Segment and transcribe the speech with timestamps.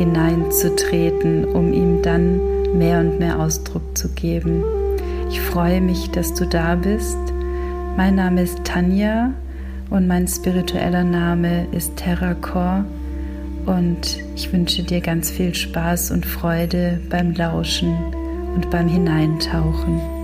[0.00, 2.40] hineinzutreten, um ihm dann
[2.78, 4.64] mehr und mehr Ausdruck zu geben.
[5.28, 7.18] Ich freue mich, dass du da bist.
[7.98, 9.34] Mein Name ist Tanja
[9.90, 12.86] und mein spiritueller Name ist Terracor
[13.66, 17.94] und ich wünsche dir ganz viel Spaß und Freude beim Lauschen
[18.54, 20.19] und beim Hineintauchen.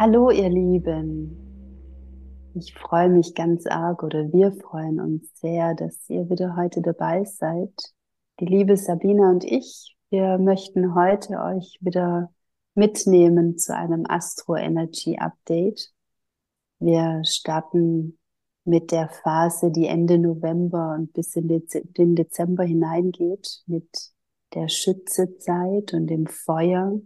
[0.00, 1.36] Hallo ihr Lieben,
[2.54, 7.24] ich freue mich ganz arg oder wir freuen uns sehr, dass ihr wieder heute dabei
[7.24, 7.92] seid.
[8.40, 12.32] Die liebe Sabina und ich, wir möchten heute euch wieder
[12.74, 15.92] mitnehmen zu einem Astro Energy Update.
[16.78, 18.18] Wir starten
[18.64, 24.12] mit der Phase, die Ende November und bis in den Dezember hineingeht, mit
[24.54, 26.98] der Schützezeit und dem Feuer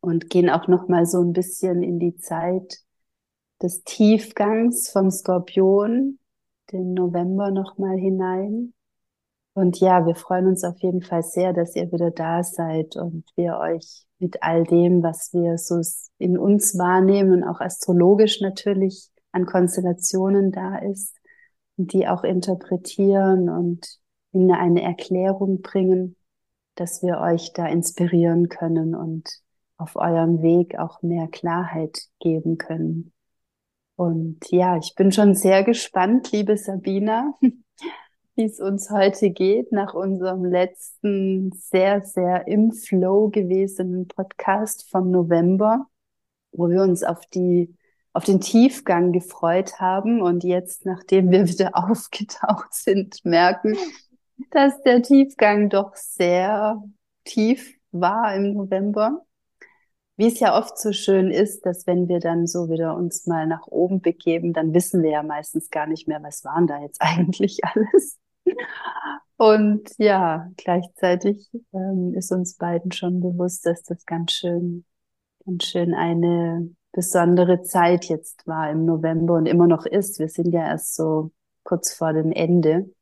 [0.00, 2.80] und gehen auch noch mal so ein bisschen in die Zeit
[3.62, 6.18] des Tiefgangs vom Skorpion,
[6.72, 8.72] den November noch mal hinein.
[9.52, 13.24] Und ja, wir freuen uns auf jeden Fall sehr, dass ihr wieder da seid und
[13.36, 15.80] wir euch mit all dem, was wir so
[16.18, 21.16] in uns wahrnehmen und auch astrologisch natürlich an Konstellationen da ist,
[21.76, 23.98] die auch interpretieren und
[24.32, 26.16] in eine Erklärung bringen,
[26.74, 29.40] dass wir euch da inspirieren können und
[29.80, 33.12] auf eurem Weg auch mehr Klarheit geben können.
[33.96, 37.34] Und ja, ich bin schon sehr gespannt, liebe Sabina,
[38.34, 45.10] wie es uns heute geht nach unserem letzten sehr, sehr im Flow gewesenen Podcast vom
[45.10, 45.86] November,
[46.52, 47.74] wo wir uns auf die
[48.12, 53.76] auf den Tiefgang gefreut haben und jetzt, nachdem wir wieder aufgetaucht sind, merken,
[54.50, 56.82] dass der Tiefgang doch sehr
[57.24, 59.24] tief war im November
[60.20, 63.46] wie es ja oft so schön ist, dass wenn wir dann so wieder uns mal
[63.46, 67.00] nach oben begeben, dann wissen wir ja meistens gar nicht mehr, was waren da jetzt
[67.00, 68.18] eigentlich alles.
[69.38, 74.84] Und ja, gleichzeitig ähm, ist uns beiden schon bewusst, dass das ganz schön,
[75.46, 80.18] ganz schön eine besondere Zeit jetzt war im November und immer noch ist.
[80.18, 81.32] Wir sind ja erst so
[81.62, 82.94] kurz vor dem Ende.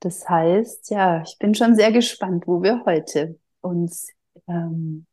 [0.00, 4.12] Das heißt, ja, ich bin schon sehr gespannt, wo wir heute uns
[4.46, 5.06] ähm,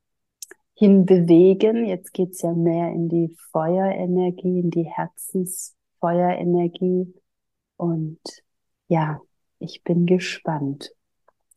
[0.79, 1.85] hinbewegen.
[1.85, 7.13] Jetzt geht's ja mehr in die Feuerenergie, in die Herzensfeuerenergie.
[7.75, 8.21] Und
[8.87, 9.19] ja,
[9.59, 10.95] ich bin gespannt.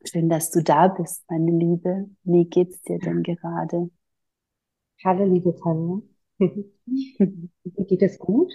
[0.03, 2.09] Schön, dass du da bist, meine Liebe.
[2.23, 3.89] Wie geht's dir denn gerade?
[5.05, 6.01] Hallo, liebe Tanja.
[6.37, 6.65] Mir
[7.87, 8.51] geht es gut.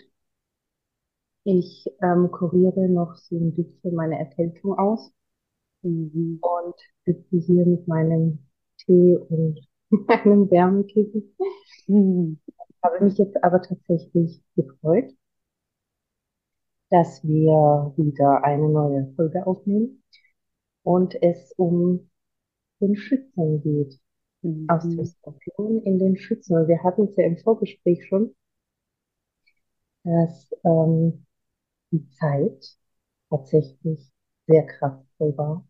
[1.44, 5.10] Ich ähm, kuriere noch so ein bisschen meine Erkältung aus
[5.80, 6.40] mhm.
[6.42, 6.74] und
[7.06, 8.46] sitze hier mit meinem
[8.84, 9.66] Tee und
[10.08, 11.34] einem Wärmekissen.
[11.86, 12.38] Hm.
[12.46, 15.12] Ich habe mich jetzt aber tatsächlich gefreut,
[16.90, 20.02] dass wir wieder eine neue Folge aufnehmen
[20.82, 22.10] und es um
[22.80, 24.00] den Schützen geht.
[24.42, 24.66] Mhm.
[24.68, 26.68] Aus dem Skorpion in den Schützen.
[26.68, 28.34] Wir hatten es ja im Vorgespräch schon,
[30.04, 31.26] dass ähm,
[31.90, 32.76] die Zeit
[33.30, 34.10] tatsächlich
[34.46, 35.68] sehr kraftvoll war.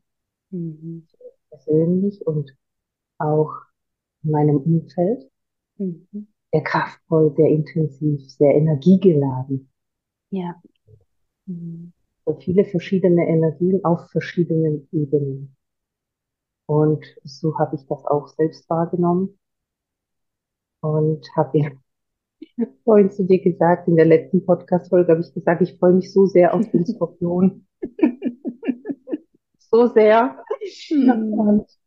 [0.50, 1.06] Mhm.
[1.50, 2.56] Persönlich und
[3.18, 3.52] auch
[4.22, 5.30] in meinem Umfeld.
[5.76, 6.28] Mhm.
[6.52, 9.68] Sehr kraftvoll, sehr intensiv, sehr energiegeladen.
[10.30, 10.60] Ja.
[11.46, 11.92] Mhm.
[12.24, 15.56] So viele verschiedene Energien auf verschiedenen Ebenen.
[16.66, 19.38] Und so habe ich das auch selbst wahrgenommen.
[20.80, 21.70] Und habe ja
[22.84, 26.26] vorhin zu dir gesagt, in der letzten Podcast-Folge habe ich gesagt, ich freue mich so
[26.26, 27.66] sehr auf den Skorpion.
[29.58, 30.44] so sehr.
[30.90, 31.32] Mhm.
[31.32, 31.77] Und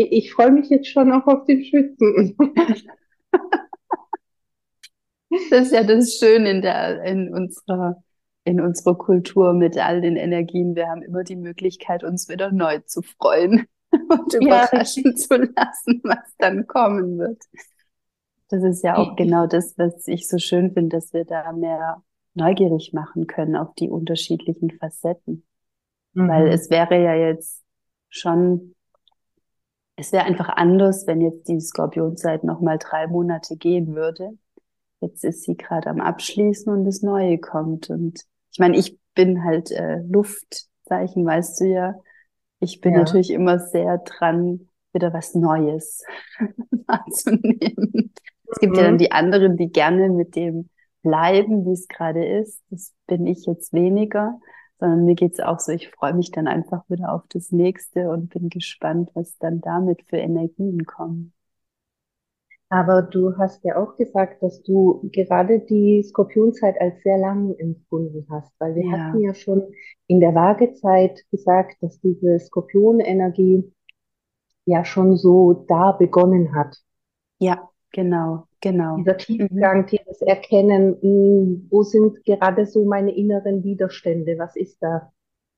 [0.00, 2.36] ich, ich freue mich jetzt schon auch auf den Schützen.
[5.48, 8.02] Das ist ja das Schöne in der, in unserer,
[8.42, 10.74] in unserer Kultur mit all den Energien.
[10.74, 15.14] Wir haben immer die Möglichkeit, uns wieder neu zu freuen und überraschen ja.
[15.14, 17.40] zu lassen, was dann kommen wird.
[18.48, 22.02] Das ist ja auch genau das, was ich so schön finde, dass wir da mehr
[22.34, 25.44] neugierig machen können auf die unterschiedlichen Facetten.
[26.14, 26.28] Mhm.
[26.28, 27.62] Weil es wäre ja jetzt
[28.08, 28.74] schon
[30.00, 34.30] es wäre einfach anders, wenn jetzt die Skorpionzeit noch mal drei Monate gehen würde.
[35.00, 37.90] jetzt ist sie gerade am Abschließen und das Neue kommt.
[37.90, 38.20] Und
[38.52, 41.94] ich meine, ich bin halt äh, Luftzeichen, weißt du ja.
[42.60, 43.00] Ich bin ja.
[43.00, 46.04] natürlich immer sehr dran, wieder was Neues
[46.86, 48.12] wahrzunehmen.
[48.50, 48.98] Es gibt ja dann mhm.
[48.98, 50.68] die anderen, die gerne mit dem
[51.02, 52.62] bleiben, wie es gerade ist.
[52.70, 54.38] Das bin ich jetzt weniger,
[54.80, 58.30] sondern mir geht's auch so, ich freue mich dann einfach wieder auf das nächste und
[58.30, 61.32] bin gespannt, was dann damit für Energien kommen.
[62.70, 68.26] Aber du hast ja auch gesagt, dass du gerade die Skorpionzeit als sehr lang empfunden
[68.30, 68.92] hast, weil wir ja.
[68.92, 69.72] hatten ja schon
[70.06, 73.72] in der Waagezeit gesagt, dass diese Skorpionenergie
[74.66, 76.76] ja schon so da begonnen hat.
[77.40, 78.96] Ja, genau, genau.
[78.98, 79.86] Dieser Tiefgang, mhm.
[79.86, 85.12] dieses Erkennen, hm, wo sind gerade so meine inneren Widerstände, was ist da?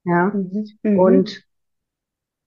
[0.05, 0.27] Ja.
[0.35, 0.69] Mhm.
[0.83, 0.99] Mhm.
[0.99, 1.45] Und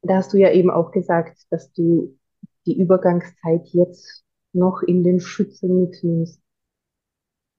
[0.02, 2.18] da hast du ja eben auch gesagt, dass du
[2.66, 4.24] die Übergangszeit jetzt
[4.54, 6.42] noch in den Schützen mitnimmst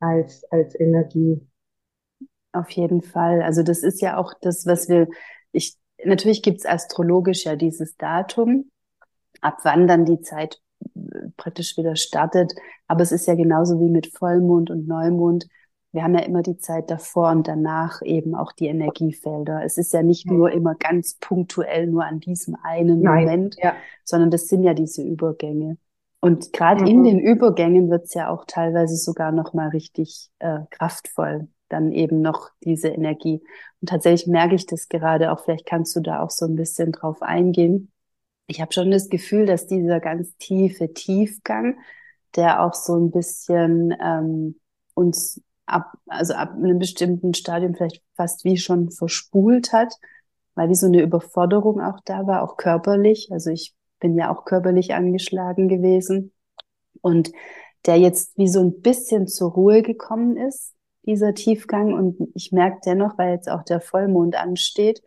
[0.01, 1.41] als, als Energie.
[2.53, 3.43] Auf jeden Fall.
[3.43, 5.09] Also das ist ja auch das, was wir,
[5.53, 8.71] ich, natürlich gibt's astrologisch ja dieses Datum,
[9.41, 10.61] ab wann dann die Zeit
[11.37, 12.55] praktisch wieder startet.
[12.87, 15.47] Aber es ist ja genauso wie mit Vollmond und Neumond.
[15.93, 19.65] Wir haben ja immer die Zeit davor und danach eben auch die Energiefelder.
[19.65, 23.75] Es ist ja nicht nur immer ganz punktuell nur an diesem einen Nein, Moment, ja.
[24.05, 25.79] sondern das sind ja diese Übergänge.
[26.21, 26.89] Und gerade mhm.
[26.89, 32.21] in den Übergängen wird's ja auch teilweise sogar noch mal richtig äh, kraftvoll, dann eben
[32.21, 33.43] noch diese Energie.
[33.81, 36.93] Und tatsächlich merke ich das gerade auch, vielleicht kannst du da auch so ein bisschen
[36.93, 37.91] drauf eingehen
[38.47, 41.79] ich habe schon das Gefühl, dass dieser ganz tiefe Tiefgang,
[42.37, 44.61] der auch so ein bisschen ähm,
[44.95, 49.95] uns ab, also ab einem bestimmten Stadium vielleicht fast wie schon verspult hat,
[50.55, 53.29] weil wie so eine Überforderung auch da war, auch körperlich.
[53.33, 56.33] Also ich bin ja auch körperlich angeschlagen gewesen
[57.01, 57.33] und
[57.87, 61.95] der jetzt wie so ein bisschen zur Ruhe gekommen ist, dieser Tiefgang.
[61.95, 65.03] Und ich merke dennoch, weil jetzt auch der Vollmond ansteht,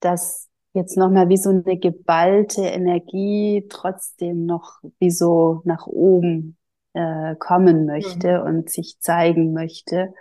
[0.00, 6.56] dass jetzt nochmal wie so eine geballte Energie trotzdem noch wie so nach oben
[6.94, 8.46] äh, kommen möchte mhm.
[8.46, 10.14] und sich zeigen möchte.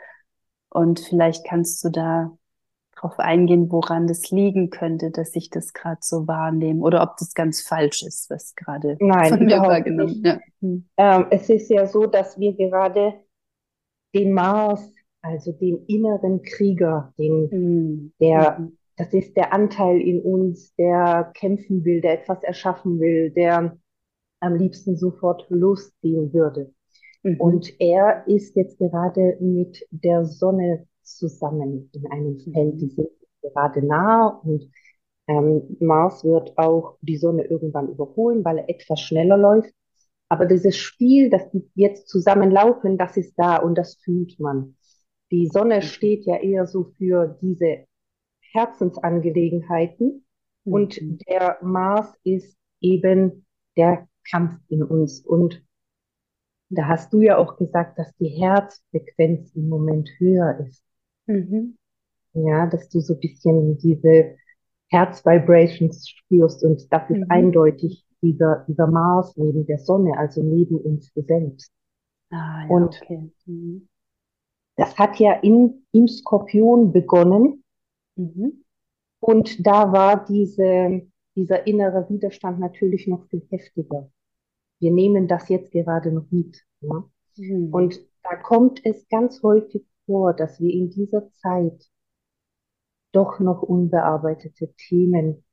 [0.70, 2.38] Und vielleicht kannst du da
[2.96, 7.34] drauf eingehen, woran das liegen könnte, dass ich das gerade so wahrnehme oder ob das
[7.34, 10.40] ganz falsch ist, was gerade von mir wahrgenommen ja.
[10.62, 10.88] Hm.
[10.98, 13.14] Ähm, es ist ja so, dass wir gerade
[14.16, 14.92] den Mars,
[15.22, 18.14] also den inneren Krieger, den, mhm.
[18.20, 18.78] der mhm.
[18.98, 23.78] Das ist der Anteil in uns, der kämpfen will, der etwas erschaffen will, der
[24.40, 26.74] am liebsten sofort losziehen würde.
[27.24, 27.40] Mhm.
[27.40, 32.76] Und er ist jetzt gerade mit der Sonne zusammen in einem Feld.
[32.76, 32.78] Mhm.
[32.78, 33.10] Die sind
[33.42, 34.70] gerade nah und
[35.28, 39.74] ähm, Mars wird auch die Sonne irgendwann überholen, weil er etwas schneller läuft.
[40.30, 44.76] Aber dieses Spiel, dass die jetzt zusammenlaufen, das ist da und das fühlt man.
[45.32, 45.82] Die Sonne mhm.
[45.82, 47.87] steht ja eher so für diese
[48.58, 50.26] Herzensangelegenheiten.
[50.66, 50.74] Mhm.
[50.74, 53.46] Und der Mars ist eben
[53.76, 55.22] der Kampf in uns.
[55.22, 55.64] Und
[56.70, 60.84] da hast du ja auch gesagt, dass die Herzfrequenz im Moment höher ist.
[61.28, 61.78] Mhm.
[62.34, 64.36] Ja, dass du so ein bisschen diese
[64.90, 67.26] Herzvibrations spürst und das ist mhm.
[67.30, 71.72] eindeutig dieser, dieser Mars neben der Sonne, also neben uns selbst.
[72.30, 73.32] Ah, ja, und okay.
[73.46, 73.88] mhm.
[74.76, 77.64] das hat ja in, im Skorpion begonnen
[78.18, 78.64] Mhm.
[79.20, 84.12] Und da war diese, dieser innere Widerstand natürlich noch viel heftiger.
[84.80, 86.64] Wir nehmen das jetzt gerade noch mit.
[86.82, 87.04] Ja?
[87.38, 87.74] Mhm.
[87.74, 91.90] Und da kommt es ganz häufig vor, dass wir in dieser Zeit
[93.12, 95.44] doch noch unbearbeitete Themen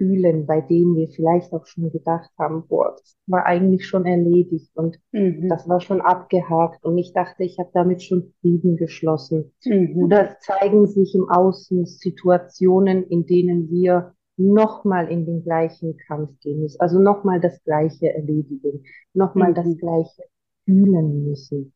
[0.00, 4.70] fühlen, bei denen wir vielleicht auch schon gedacht haben, boah, das war eigentlich schon erledigt
[4.74, 5.46] und mhm.
[5.50, 9.52] das war schon abgehakt und ich dachte, ich habe damit schon Frieden geschlossen.
[9.62, 9.94] Mhm.
[9.98, 16.30] Oder es zeigen sich im Außen Situationen, in denen wir nochmal in den gleichen Kampf
[16.40, 19.54] gehen müssen, also nochmal das Gleiche erledigen, nochmal mhm.
[19.54, 20.22] das Gleiche
[20.64, 21.74] fühlen müssen.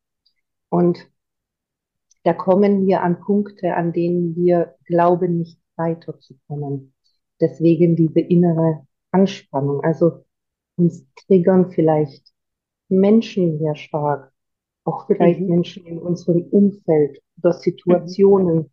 [0.71, 0.99] Und
[2.23, 6.94] da kommen wir an Punkte, an denen wir glauben, nicht weiterzukommen
[7.45, 9.83] deswegen diese innere Anspannung.
[9.83, 10.25] Also
[10.77, 12.33] uns triggern vielleicht
[12.89, 14.33] Menschen sehr stark,
[14.85, 15.49] auch vielleicht mhm.
[15.49, 18.71] Menschen in unserem Umfeld oder Situationen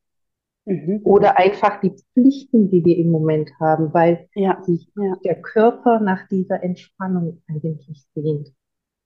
[0.66, 0.76] mhm.
[0.76, 1.02] mhm.
[1.04, 4.62] oder einfach die Pflichten, die wir im Moment haben, weil ja.
[4.64, 5.16] sich ja.
[5.24, 8.54] der Körper nach dieser Entspannung eigentlich sehnt.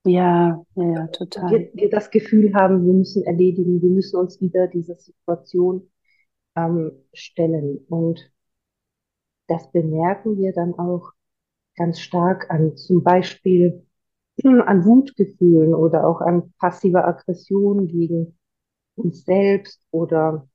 [0.08, 1.50] Ja, ja, ja, total.
[1.50, 5.90] Wir, wir das Gefühl haben, wir müssen erledigen, wir müssen uns wieder dieser Situation
[6.56, 7.80] ähm, stellen.
[7.90, 8.32] Und
[9.48, 11.12] das bemerken wir dann auch
[11.76, 13.86] ganz stark an zum Beispiel
[14.44, 18.38] an Wutgefühlen oder auch an passiver Aggression gegen
[18.96, 20.48] uns selbst oder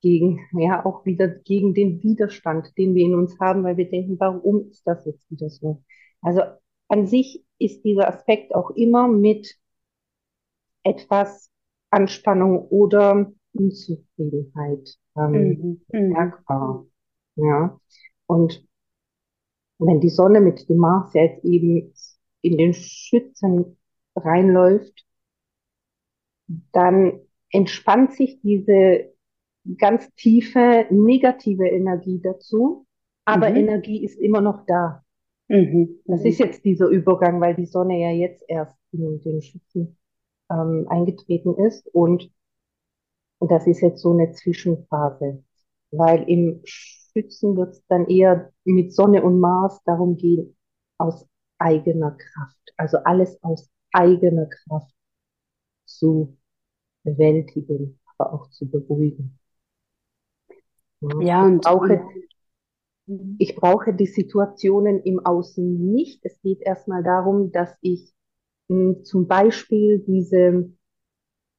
[0.00, 4.20] gegen, ja, auch wieder gegen den Widerstand, den wir in uns haben, weil wir denken,
[4.20, 5.82] warum ist das jetzt wieder so?
[6.20, 6.42] Also
[6.88, 9.56] an sich ist dieser Aspekt auch immer mit
[10.82, 11.50] etwas
[11.90, 16.08] Anspannung oder Unzufriedenheit ähm, mhm.
[16.08, 16.86] merkbar.
[17.36, 17.80] Ja.
[18.26, 18.66] Und
[19.78, 21.92] wenn die Sonne mit dem Mars jetzt eben
[22.42, 23.76] in den Schützen
[24.14, 25.04] reinläuft,
[26.72, 29.12] dann entspannt sich diese
[29.78, 32.86] ganz tiefe negative Energie dazu,
[33.24, 33.56] aber mhm.
[33.56, 35.04] Energie ist immer noch da.
[35.48, 36.00] Mhm.
[36.04, 39.96] Das ist jetzt dieser Übergang, weil die Sonne ja jetzt erst in den Schützen
[40.50, 42.30] ähm, eingetreten ist und,
[43.38, 45.42] und das ist jetzt so eine Zwischenphase,
[45.90, 46.62] weil im
[47.14, 50.56] Schützen wird es dann eher mit Sonne und Mars darum gehen,
[50.98, 51.26] aus
[51.58, 54.92] eigener Kraft, also alles aus eigener Kraft
[55.84, 56.36] zu
[57.04, 59.38] bewältigen, aber auch zu beruhigen.
[61.20, 62.02] Ja, ich brauche,
[63.38, 66.24] ich brauche die Situationen im Außen nicht.
[66.24, 68.12] Es geht erstmal darum, dass ich
[68.68, 70.72] mh, hm, zum Beispiel diese,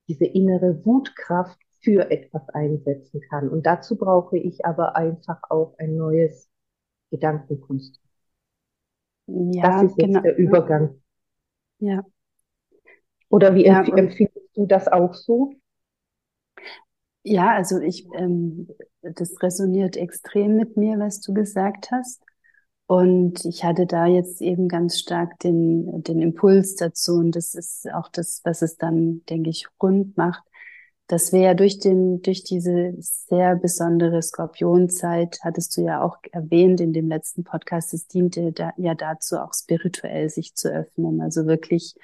[0.07, 3.48] diese innere Wutkraft für etwas einsetzen kann.
[3.48, 6.50] Und dazu brauche ich aber einfach auch ein neues
[7.12, 8.01] Gedankenkonstrukt.
[9.27, 10.22] Ja, das ist jetzt genau.
[10.22, 11.01] der Übergang.
[11.80, 12.04] Ja.
[13.30, 15.54] Oder wie ja, empfindest du das auch so?
[17.24, 18.68] Ja, also ich, ähm,
[19.01, 22.24] das resoniert extrem mit mir, was du gesagt hast.
[22.88, 27.15] Und ich hatte da jetzt eben ganz stark den, den Impuls dazu.
[27.15, 30.44] Und das ist auch das, was es dann, denke ich, rund macht,
[31.07, 36.81] dass wir ja durch den, durch diese sehr besondere Skorpionzeit, hattest du ja auch erwähnt
[36.81, 41.45] in dem letzten Podcast, es diente da, ja dazu, auch spirituell sich zu öffnen, also
[41.45, 41.95] wirklich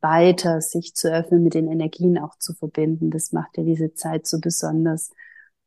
[0.00, 3.10] weiter sich zu öffnen, mit den Energien auch zu verbinden.
[3.10, 5.10] Das macht ja diese Zeit so besonders.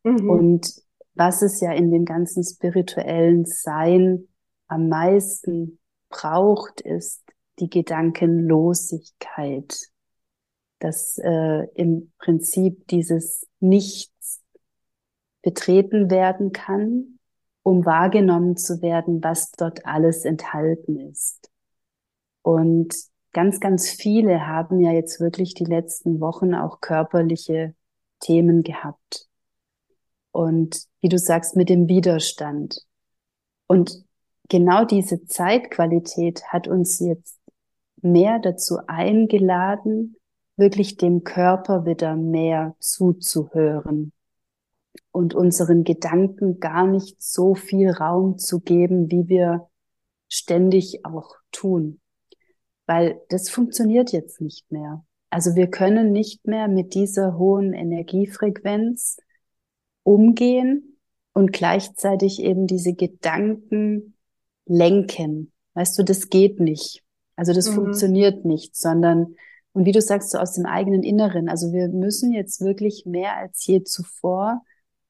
[0.03, 0.29] Mhm.
[0.29, 0.81] Und
[1.15, 4.27] was es ja in dem ganzen spirituellen Sein
[4.67, 5.79] am meisten
[6.09, 7.23] braucht, ist
[7.59, 9.89] die Gedankenlosigkeit
[10.79, 14.41] dass äh, im Prinzip dieses Nichts
[15.41, 17.19] betreten werden kann,
[17.63, 21.49] um wahrgenommen zu werden, was dort alles enthalten ist.
[22.41, 22.95] Und
[23.33, 27.75] ganz, ganz viele haben ja jetzt wirklich die letzten Wochen auch körperliche
[28.19, 29.27] Themen gehabt.
[30.31, 32.85] Und wie du sagst, mit dem Widerstand.
[33.67, 34.03] Und
[34.49, 37.37] genau diese Zeitqualität hat uns jetzt
[38.01, 40.15] mehr dazu eingeladen,
[40.57, 44.11] wirklich dem Körper wieder mehr zuzuhören
[45.11, 49.69] und unseren Gedanken gar nicht so viel Raum zu geben, wie wir
[50.27, 52.01] ständig auch tun.
[52.85, 55.03] Weil das funktioniert jetzt nicht mehr.
[55.29, 59.17] Also wir können nicht mehr mit dieser hohen Energiefrequenz
[60.03, 60.97] umgehen
[61.33, 64.15] und gleichzeitig eben diese Gedanken
[64.65, 65.51] lenken.
[65.73, 67.03] Weißt du, das geht nicht.
[67.35, 67.75] Also das mhm.
[67.75, 69.35] funktioniert nicht, sondern
[69.77, 71.49] und wie du sagst, so aus dem eigenen Inneren.
[71.49, 74.63] Also wir müssen jetzt wirklich mehr als je zuvor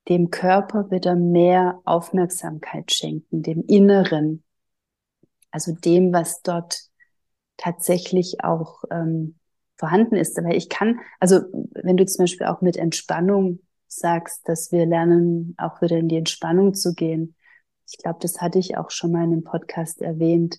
[0.10, 4.44] dem Körper wieder mehr Aufmerksamkeit schenken, dem Inneren.
[5.52, 6.82] Also dem, was dort
[7.56, 9.36] tatsächlich auch ähm,
[9.78, 10.38] vorhanden ist.
[10.38, 11.40] Aber ich kann, also
[11.72, 16.18] wenn du zum Beispiel auch mit Entspannung sagst, dass wir lernen, auch wieder in die
[16.18, 17.36] Entspannung zu gehen.
[17.90, 20.58] Ich glaube, das hatte ich auch schon mal in einem Podcast erwähnt.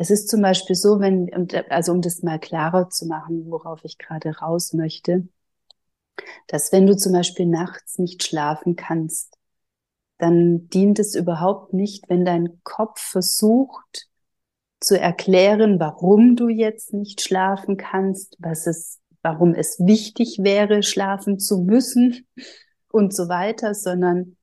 [0.00, 1.28] Es ist zum Beispiel so, wenn,
[1.70, 5.26] also um das mal klarer zu machen, worauf ich gerade raus möchte,
[6.46, 9.36] dass wenn du zum Beispiel nachts nicht schlafen kannst,
[10.18, 14.06] dann dient es überhaupt nicht, wenn dein Kopf versucht
[14.78, 21.40] zu erklären, warum du jetzt nicht schlafen kannst, was es, warum es wichtig wäre, schlafen
[21.40, 22.24] zu müssen
[22.92, 24.36] und so weiter, sondern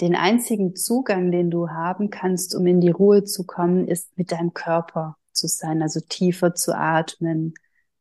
[0.00, 4.32] den einzigen Zugang, den du haben kannst, um in die Ruhe zu kommen, ist mit
[4.32, 7.54] deinem Körper zu sein, also tiefer zu atmen,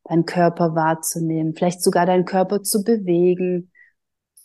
[0.03, 3.71] deinen Körper wahrzunehmen, vielleicht sogar deinen Körper zu bewegen,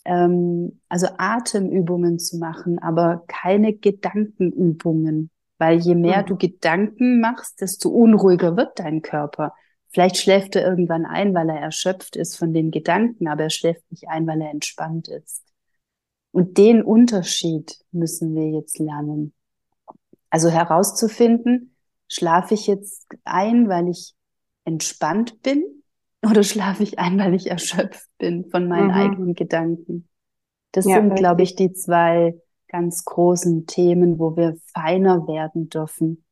[0.05, 6.25] ähm, also Atemübungen zu machen, aber keine Gedankenübungen, weil je mehr mhm.
[6.25, 9.53] du Gedanken machst, desto unruhiger wird dein Körper.
[9.89, 13.83] Vielleicht schläft er irgendwann ein, weil er erschöpft ist von den Gedanken, aber er schläft
[13.91, 15.42] nicht ein, weil er entspannt ist.
[16.33, 19.33] Und den Unterschied müssen wir jetzt lernen.
[20.29, 21.75] Also herauszufinden,
[22.07, 24.15] schlafe ich jetzt ein, weil ich
[24.65, 25.63] entspannt bin
[26.27, 28.93] oder schlafe ich ein, weil ich erschöpft bin von meinen mhm.
[28.93, 30.09] eigenen Gedanken?
[30.71, 32.35] Das ja, sind, glaube ich, die zwei
[32.67, 36.23] ganz großen Themen, wo wir feiner werden dürfen.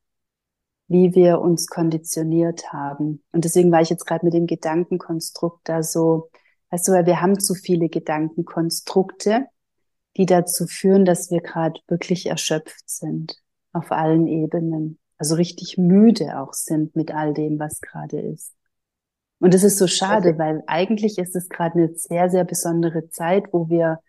[0.91, 3.23] wie wir uns konditioniert haben.
[3.31, 6.29] Und deswegen war ich jetzt gerade mit dem Gedankenkonstrukt da so,
[6.69, 9.45] weißt du, weil wir haben zu viele Gedankenkonstrukte,
[10.17, 13.37] die dazu führen, dass wir gerade wirklich erschöpft sind
[13.73, 14.99] auf allen Ebenen.
[15.17, 18.53] Also richtig müde auch sind mit all dem, was gerade ist.
[19.39, 23.45] Und es ist so schade, weil eigentlich ist es gerade eine sehr, sehr besondere Zeit,
[23.51, 23.99] wo wir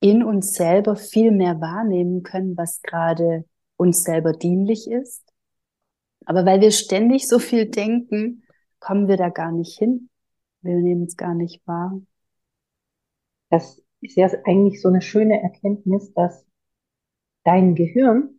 [0.00, 3.44] in uns selber viel mehr wahrnehmen können, was gerade
[3.76, 5.28] uns selber dienlich ist
[6.28, 8.42] aber weil wir ständig so viel denken,
[8.80, 10.10] kommen wir da gar nicht hin.
[10.60, 11.98] Wir nehmen es gar nicht wahr.
[13.48, 16.44] Das ist ja eigentlich so eine schöne Erkenntnis, dass
[17.44, 18.30] dein Gehirn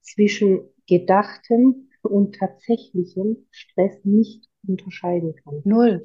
[0.00, 5.62] zwischen gedachtem und tatsächlichem Stress nicht unterscheiden kann.
[5.64, 6.02] Null.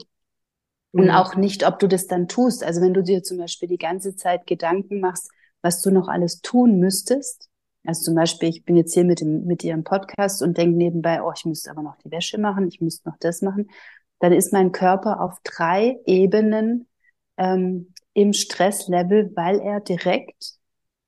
[0.92, 1.12] Und mhm.
[1.12, 2.64] auch nicht, ob du das dann tust.
[2.64, 5.30] Also wenn du dir zum Beispiel die ganze Zeit Gedanken machst,
[5.62, 7.50] was du noch alles tun müsstest,
[7.86, 10.78] also zum Beispiel, ich bin jetzt hier mit, dem, mit dir im Podcast und denke
[10.78, 13.70] nebenbei, oh, ich müsste aber noch die Wäsche machen, ich müsste noch das machen.
[14.20, 16.88] Dann ist mein Körper auf drei Ebenen
[17.38, 20.54] ähm, im Stresslevel, weil er direkt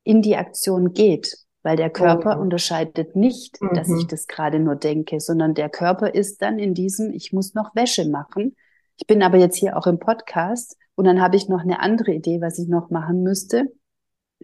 [0.04, 1.38] in die Aktion geht.
[1.64, 2.42] Weil der Körper oh.
[2.42, 3.76] unterscheidet nicht, mhm.
[3.76, 7.54] dass ich das gerade nur denke, sondern der Körper ist dann in diesem, ich muss
[7.54, 8.56] noch Wäsche machen.
[8.98, 12.14] Ich bin aber jetzt hier auch im Podcast und dann habe ich noch eine andere
[12.14, 13.68] Idee, was ich noch machen müsste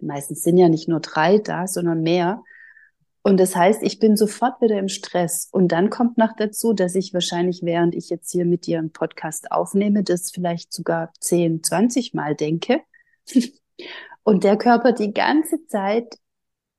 [0.02, 2.44] meistens sind ja nicht nur drei da, sondern mehr.
[3.28, 5.50] Und das heißt, ich bin sofort wieder im Stress.
[5.52, 8.94] Und dann kommt noch dazu, dass ich wahrscheinlich, während ich jetzt hier mit dir einen
[8.94, 12.84] Podcast aufnehme, das vielleicht sogar 10, 20 Mal denke.
[14.24, 16.18] Und der Körper die ganze Zeit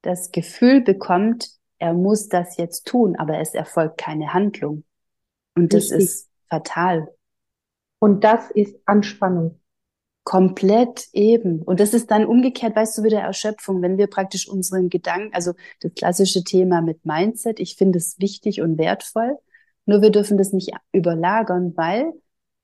[0.01, 4.85] das Gefühl bekommt, er muss das jetzt tun, aber es erfolgt keine Handlung.
[5.55, 5.99] Und das Richtig.
[5.99, 7.15] ist fatal.
[7.99, 9.61] Und das ist Anspannung.
[10.29, 11.63] Komplett eben.
[11.63, 15.55] Und das ist dann umgekehrt, weißt du, wieder Erschöpfung, wenn wir praktisch unseren Gedanken, also
[15.81, 19.39] das klassische Thema mit Mindset, ich finde es wichtig und wertvoll,
[19.87, 22.13] nur wir dürfen das nicht überlagern, weil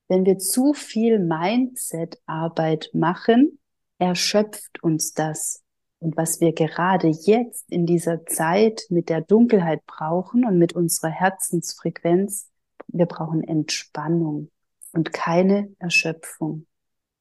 [0.08, 3.58] wenn wir zu viel Mindset-Arbeit machen,
[3.96, 5.62] erschöpft uns das.
[6.00, 11.08] Und was wir gerade jetzt in dieser Zeit mit der Dunkelheit brauchen und mit unserer
[11.08, 12.50] Herzensfrequenz,
[12.88, 14.50] wir brauchen Entspannung
[14.92, 16.66] und keine Erschöpfung.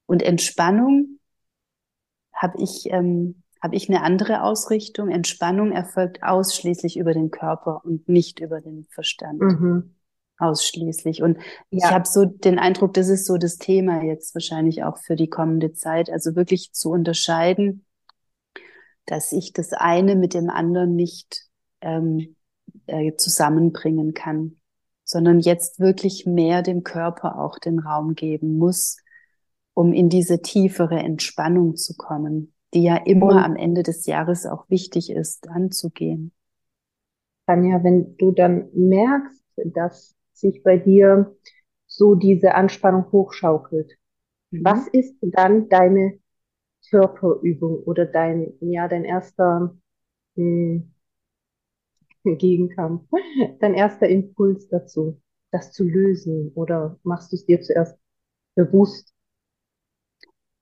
[0.05, 1.19] Und Entspannung
[2.33, 5.09] habe ich, ähm, habe ich eine andere Ausrichtung.
[5.09, 9.39] Entspannung erfolgt ausschließlich über den Körper und nicht über den Verstand.
[9.41, 9.95] Mhm.
[10.37, 11.21] Ausschließlich.
[11.21, 11.43] Und ja.
[11.71, 15.29] ich habe so den Eindruck, das ist so das Thema jetzt wahrscheinlich auch für die
[15.29, 16.09] kommende Zeit.
[16.09, 17.85] Also wirklich zu unterscheiden,
[19.05, 21.45] dass ich das eine mit dem anderen nicht
[21.81, 22.35] ähm,
[22.87, 24.57] äh, zusammenbringen kann,
[25.03, 28.97] sondern jetzt wirklich mehr dem Körper auch den Raum geben muss,
[29.73, 34.45] um in diese tiefere Entspannung zu kommen, die ja immer Und am Ende des Jahres
[34.45, 36.31] auch wichtig ist, anzugehen.
[37.45, 41.35] Tanja, wenn du dann merkst, dass sich bei dir
[41.87, 43.97] so diese Anspannung hochschaukelt,
[44.51, 44.63] mhm.
[44.63, 46.19] was ist dann deine
[46.89, 49.75] Körperübung oder dein, ja, dein erster
[50.35, 50.93] hm,
[52.23, 53.03] Gegenkampf,
[53.59, 56.51] dein erster Impuls dazu, das zu lösen?
[56.55, 57.97] Oder machst du es dir zuerst
[58.55, 59.12] bewusst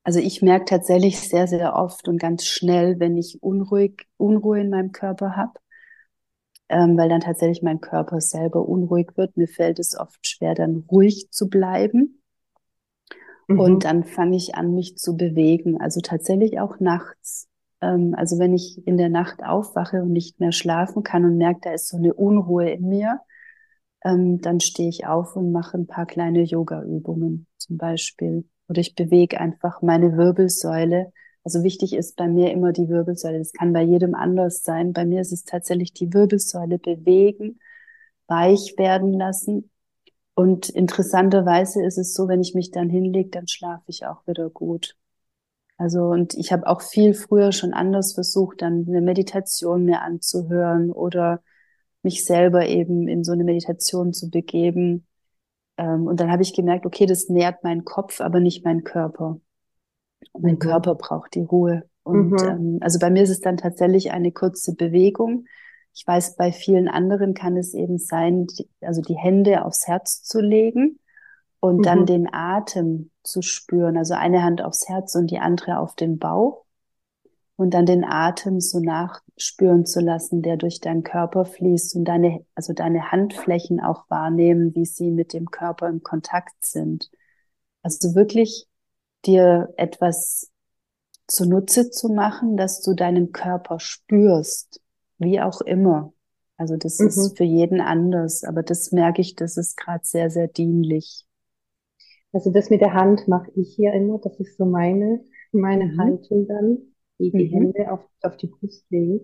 [0.03, 4.69] also ich merke tatsächlich sehr, sehr oft und ganz schnell, wenn ich unruhig, Unruhe in
[4.69, 5.53] meinem Körper habe,
[6.69, 9.37] ähm, weil dann tatsächlich mein Körper selber unruhig wird.
[9.37, 12.21] Mir fällt es oft schwer, dann ruhig zu bleiben.
[13.47, 13.59] Mhm.
[13.59, 15.79] Und dann fange ich an, mich zu bewegen.
[15.79, 17.47] Also tatsächlich auch nachts.
[17.81, 21.59] Ähm, also wenn ich in der Nacht aufwache und nicht mehr schlafen kann und merke,
[21.63, 23.19] da ist so eine Unruhe in mir,
[24.03, 28.95] ähm, dann stehe ich auf und mache ein paar kleine Yoga-Übungen zum Beispiel oder ich
[28.95, 31.11] bewege einfach meine Wirbelsäule.
[31.43, 33.37] Also wichtig ist bei mir immer die Wirbelsäule.
[33.37, 34.93] Das kann bei jedem anders sein.
[34.93, 37.59] Bei mir ist es tatsächlich die Wirbelsäule bewegen,
[38.27, 39.69] weich werden lassen.
[40.35, 44.49] Und interessanterweise ist es so, wenn ich mich dann hinlege, dann schlafe ich auch wieder
[44.49, 44.95] gut.
[45.77, 50.91] Also und ich habe auch viel früher schon anders versucht, dann eine Meditation mir anzuhören
[50.91, 51.41] oder
[52.03, 55.07] mich selber eben in so eine Meditation zu begeben.
[55.81, 59.39] Ähm, und dann habe ich gemerkt, okay, das nährt meinen Kopf, aber nicht meinen Körper.
[60.31, 60.59] Und mein mhm.
[60.59, 61.83] Körper braucht die Ruhe.
[62.03, 62.47] Und mhm.
[62.47, 65.45] ähm, also bei mir ist es dann tatsächlich eine kurze Bewegung.
[65.93, 70.21] Ich weiß, bei vielen anderen kann es eben sein, die, also die Hände aufs Herz
[70.23, 70.99] zu legen
[71.59, 71.83] und mhm.
[71.83, 73.97] dann den Atem zu spüren.
[73.97, 76.63] Also eine Hand aufs Herz und die andere auf den Bauch
[77.55, 82.45] und dann den Atem so nachspüren zu lassen, der durch deinen Körper fließt und deine,
[82.55, 87.11] also deine Handflächen auch wahrnehmen, wie sie mit dem Körper im Kontakt sind.
[87.83, 88.67] Also wirklich
[89.25, 90.51] dir etwas
[91.27, 94.81] zunutze zu machen, dass du deinen Körper spürst,
[95.17, 96.13] wie auch immer.
[96.57, 97.07] Also das mhm.
[97.07, 101.25] ist für jeden anders, aber das merke ich, das ist gerade sehr, sehr dienlich.
[102.33, 105.99] Also das mit der Hand mache ich hier immer, das ist so meine, meine mhm.
[105.99, 106.77] Haltung dann,
[107.21, 107.73] die, die mhm.
[107.73, 109.21] Hände auf, auf die Brust legen.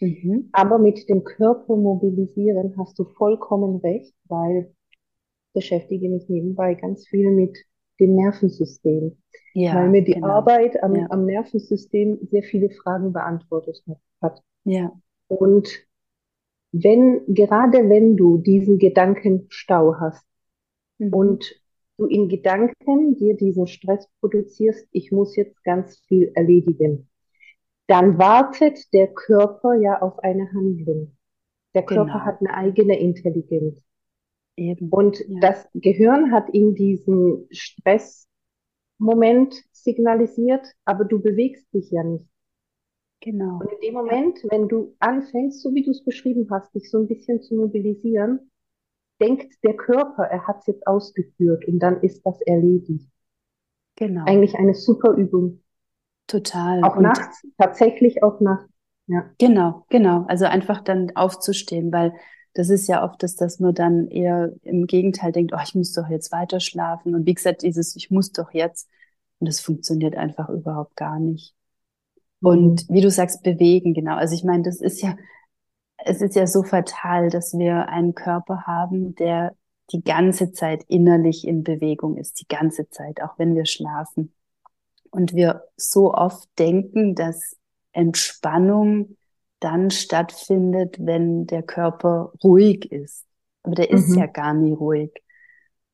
[0.00, 0.48] Mhm.
[0.52, 7.06] Aber mit dem Körper mobilisieren hast du vollkommen recht, weil ich beschäftige mich nebenbei ganz
[7.08, 7.58] viel mit
[7.98, 9.16] dem Nervensystem.
[9.52, 10.28] Ja, weil mir die genau.
[10.28, 11.06] Arbeit am, ja.
[11.10, 13.82] am Nervensystem sehr viele Fragen beantwortet
[14.22, 14.42] hat.
[14.64, 14.92] Ja.
[15.26, 15.68] Und
[16.72, 20.24] wenn, gerade wenn du diesen Gedankenstau hast
[20.98, 21.12] mhm.
[21.12, 21.62] und
[21.98, 27.09] du in Gedanken dir diesen Stress produzierst, ich muss jetzt ganz viel erledigen,
[27.90, 31.16] dann wartet der Körper ja auf eine Handlung.
[31.74, 32.24] Der Körper genau.
[32.24, 33.82] hat eine eigene Intelligenz.
[34.56, 34.88] Eben.
[34.90, 35.40] Und ja.
[35.40, 42.26] das Gehirn hat in diesem Stressmoment signalisiert, aber du bewegst dich ja nicht.
[43.22, 43.58] Genau.
[43.58, 44.50] Und in dem Moment, ja.
[44.50, 48.52] wenn du anfängst, so wie du es beschrieben hast, dich so ein bisschen zu mobilisieren,
[49.20, 53.10] denkt der Körper, er hat es jetzt ausgeführt und dann ist das erledigt.
[53.96, 54.26] Genau.
[54.26, 55.64] Eigentlich eine super Übung.
[56.30, 56.84] Total.
[56.84, 58.70] Auch und nachts, tatsächlich auch nachts.
[59.08, 59.28] Ja.
[59.38, 60.24] Genau, genau.
[60.28, 62.12] Also einfach dann aufzustehen, weil
[62.54, 65.92] das ist ja oft das, dass man dann eher im Gegenteil denkt, oh, ich muss
[65.92, 67.16] doch jetzt weiter schlafen.
[67.16, 68.88] Und wie gesagt, dieses, ich muss doch jetzt.
[69.40, 71.54] Und das funktioniert einfach überhaupt gar nicht.
[72.40, 72.94] Und mhm.
[72.94, 74.14] wie du sagst, bewegen, genau.
[74.14, 75.16] Also ich meine, das ist ja,
[75.98, 79.56] es ist ja so fatal, dass wir einen Körper haben, der
[79.92, 84.32] die ganze Zeit innerlich in Bewegung ist, die ganze Zeit, auch wenn wir schlafen.
[85.10, 87.56] Und wir so oft denken, dass
[87.92, 89.16] Entspannung
[89.58, 93.26] dann stattfindet, wenn der Körper ruhig ist.
[93.62, 93.98] Aber der mhm.
[93.98, 95.12] ist ja gar nie ruhig.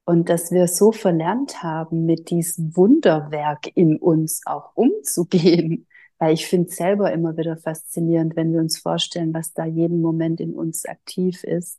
[0.05, 5.87] Und dass wir so verlernt haben, mit diesem Wunderwerk in uns auch umzugehen.
[6.19, 10.01] Weil ich finde es selber immer wieder faszinierend, wenn wir uns vorstellen, was da jeden
[10.01, 11.79] Moment in uns aktiv ist.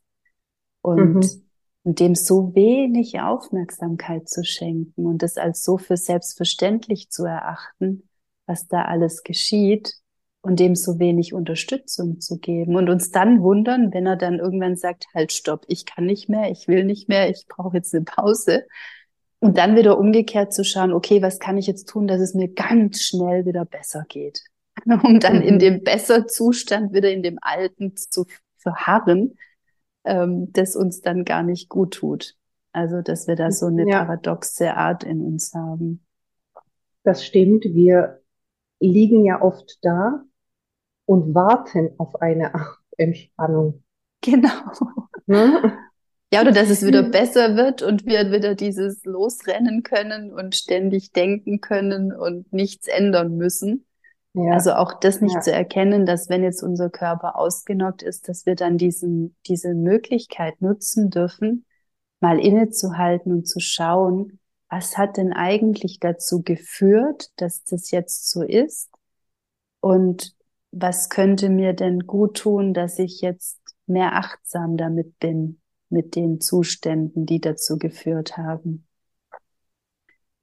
[0.82, 1.47] Und, mhm.
[1.88, 8.10] Und dem so wenig Aufmerksamkeit zu schenken und das als so für selbstverständlich zu erachten,
[8.46, 9.94] was da alles geschieht
[10.42, 14.76] und dem so wenig Unterstützung zu geben und uns dann wundern, wenn er dann irgendwann
[14.76, 18.04] sagt, halt stopp, ich kann nicht mehr, ich will nicht mehr, ich brauche jetzt eine
[18.04, 18.66] Pause.
[19.40, 22.50] Und dann wieder umgekehrt zu schauen, okay, was kann ich jetzt tun, dass es mir
[22.50, 24.42] ganz schnell wieder besser geht?
[24.86, 25.44] Um dann mhm.
[25.44, 28.26] in dem besser Zustand wieder in dem Alten zu
[28.58, 29.38] verharren,
[30.08, 32.36] ähm, das uns dann gar nicht gut tut.
[32.72, 34.04] Also, dass wir da so eine ja.
[34.04, 36.06] paradoxe Art in uns haben.
[37.04, 37.66] Das stimmt.
[37.66, 38.22] Wir
[38.80, 40.24] liegen ja oft da
[41.06, 42.52] und warten auf eine
[42.98, 43.84] Entspannung.
[44.22, 44.72] Genau.
[45.28, 45.72] Hm?
[46.34, 47.12] Ja, oder dass es wieder hm.
[47.12, 53.38] besser wird und wir wieder dieses losrennen können und ständig denken können und nichts ändern
[53.38, 53.87] müssen.
[54.38, 54.54] Ja.
[54.54, 55.42] Also auch das nicht ja.
[55.42, 60.62] zu erkennen, dass wenn jetzt unser Körper ausgenockt ist, dass wir dann diesen, diese Möglichkeit
[60.62, 61.66] nutzen dürfen,
[62.20, 68.44] mal innezuhalten und zu schauen, was hat denn eigentlich dazu geführt, dass das jetzt so
[68.44, 68.90] ist?
[69.80, 70.36] Und
[70.72, 75.62] was könnte mir denn gut tun, dass ich jetzt mehr achtsam damit bin?
[75.90, 78.86] mit den Zuständen, die dazu geführt haben.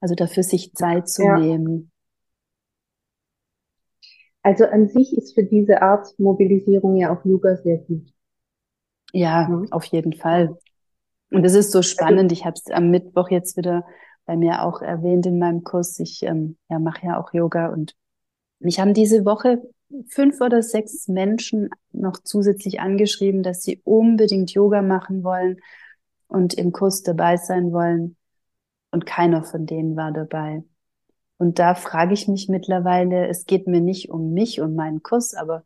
[0.00, 1.38] Also dafür sich Zeit zu ja.
[1.38, 1.90] nehmen.
[4.44, 8.12] Also an sich ist für diese Art Mobilisierung ja auch Yoga sehr gut.
[9.12, 9.72] Ja, mhm.
[9.72, 10.58] auf jeden Fall.
[11.30, 12.30] Und es ist so also spannend.
[12.30, 13.86] Ich habe es am Mittwoch jetzt wieder
[14.26, 15.98] bei mir auch erwähnt in meinem Kurs.
[15.98, 17.94] Ich ähm, ja, mache ja auch Yoga und
[18.58, 19.62] mich haben diese Woche
[20.08, 25.58] fünf oder sechs Menschen noch zusätzlich angeschrieben, dass sie unbedingt Yoga machen wollen
[26.26, 28.16] und im Kurs dabei sein wollen.
[28.90, 30.64] Und keiner von denen war dabei.
[31.38, 35.34] Und da frage ich mich mittlerweile, es geht mir nicht um mich und meinen Kurs,
[35.34, 35.64] aber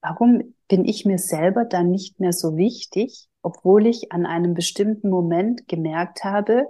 [0.00, 5.08] warum bin ich mir selber dann nicht mehr so wichtig, obwohl ich an einem bestimmten
[5.08, 6.66] Moment gemerkt habe,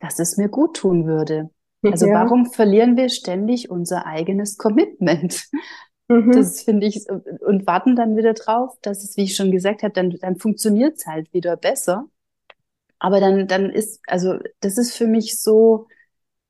[0.00, 1.50] dass es mir gut tun würde?
[1.82, 2.14] Also ja.
[2.14, 5.48] warum verlieren wir ständig unser eigenes Commitment?
[6.08, 6.32] Mhm.
[6.32, 9.92] Das finde ich, und warten dann wieder drauf, dass es, wie ich schon gesagt habe,
[9.92, 12.06] dann, dann funktioniert es halt wieder besser.
[12.98, 15.88] Aber dann, dann ist, also das ist für mich so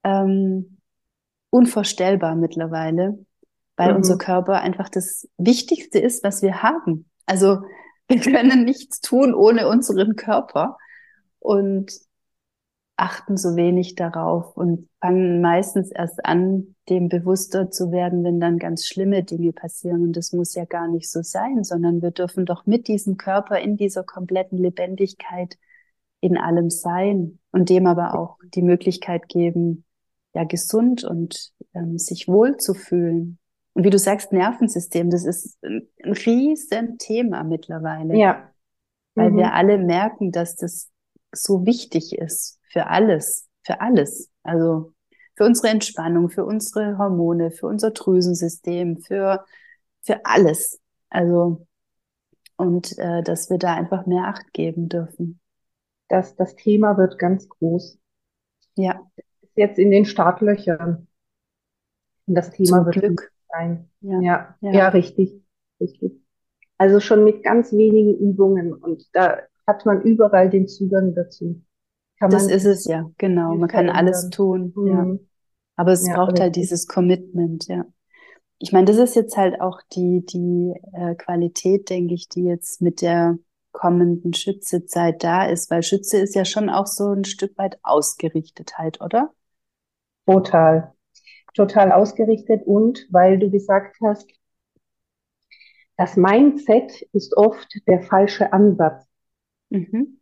[0.04, 0.75] ähm,
[1.50, 3.18] unvorstellbar mittlerweile,
[3.76, 3.96] weil mhm.
[3.96, 7.08] unser Körper einfach das Wichtigste ist, was wir haben.
[7.26, 7.62] Also
[8.08, 10.76] wir können nichts tun ohne unseren Körper.
[11.38, 11.92] Und
[12.96, 18.58] achten so wenig darauf und fangen meistens erst an, dem bewusster zu werden, wenn dann
[18.58, 20.02] ganz schlimme Dinge passieren.
[20.02, 23.58] Und das muss ja gar nicht so sein, sondern wir dürfen doch mit diesem Körper
[23.60, 25.58] in dieser kompletten Lebendigkeit
[26.20, 29.84] in allem sein und dem aber auch die Möglichkeit geben,
[30.36, 33.38] ja, gesund und ähm, sich wohl zu fühlen.
[33.72, 38.14] Und wie du sagst, Nervensystem, das ist ein, ein riesen Thema mittlerweile.
[38.16, 38.52] Ja.
[39.14, 39.38] Weil Mhm.
[39.38, 40.90] wir alle merken, dass das
[41.32, 44.30] so wichtig ist für alles, für alles.
[44.42, 44.92] Also
[45.36, 49.44] für unsere Entspannung, für unsere Hormone, für unser Drüsensystem, für,
[50.02, 50.80] für alles.
[51.10, 51.66] Also,
[52.58, 55.40] und äh, dass wir da einfach mehr Acht geben dürfen.
[56.08, 57.98] Das, das Thema wird ganz groß.
[58.76, 59.00] Ja,
[59.56, 61.06] jetzt in den Startlöchern.
[62.26, 63.32] Und das Thema zum wird Glück.
[63.48, 63.88] sein.
[64.00, 64.72] Ja, Ja, ja.
[64.72, 65.42] ja, richtig,
[65.80, 66.12] richtig.
[66.78, 71.62] Also schon mit ganz wenigen Übungen und da hat man überall den Zugang dazu.
[72.18, 73.54] Kann Das ist es ja, genau.
[73.54, 75.04] Man kann alles tun, ja.
[75.04, 75.20] Mhm.
[75.76, 76.62] Aber es Ja, braucht halt richtig.
[76.62, 77.84] dieses Commitment, ja.
[78.58, 82.80] Ich meine, das ist jetzt halt auch die, die äh, Qualität, denke ich, die jetzt
[82.80, 83.38] mit der
[83.72, 88.78] kommenden Schützezeit da ist, weil Schütze ist ja schon auch so ein Stück weit ausgerichtet
[88.78, 89.32] halt, oder?
[90.26, 90.92] Total,
[91.54, 94.30] total ausgerichtet und weil du gesagt hast,
[95.96, 99.06] das Mindset ist oft der falsche Ansatz.
[99.70, 100.20] Mhm.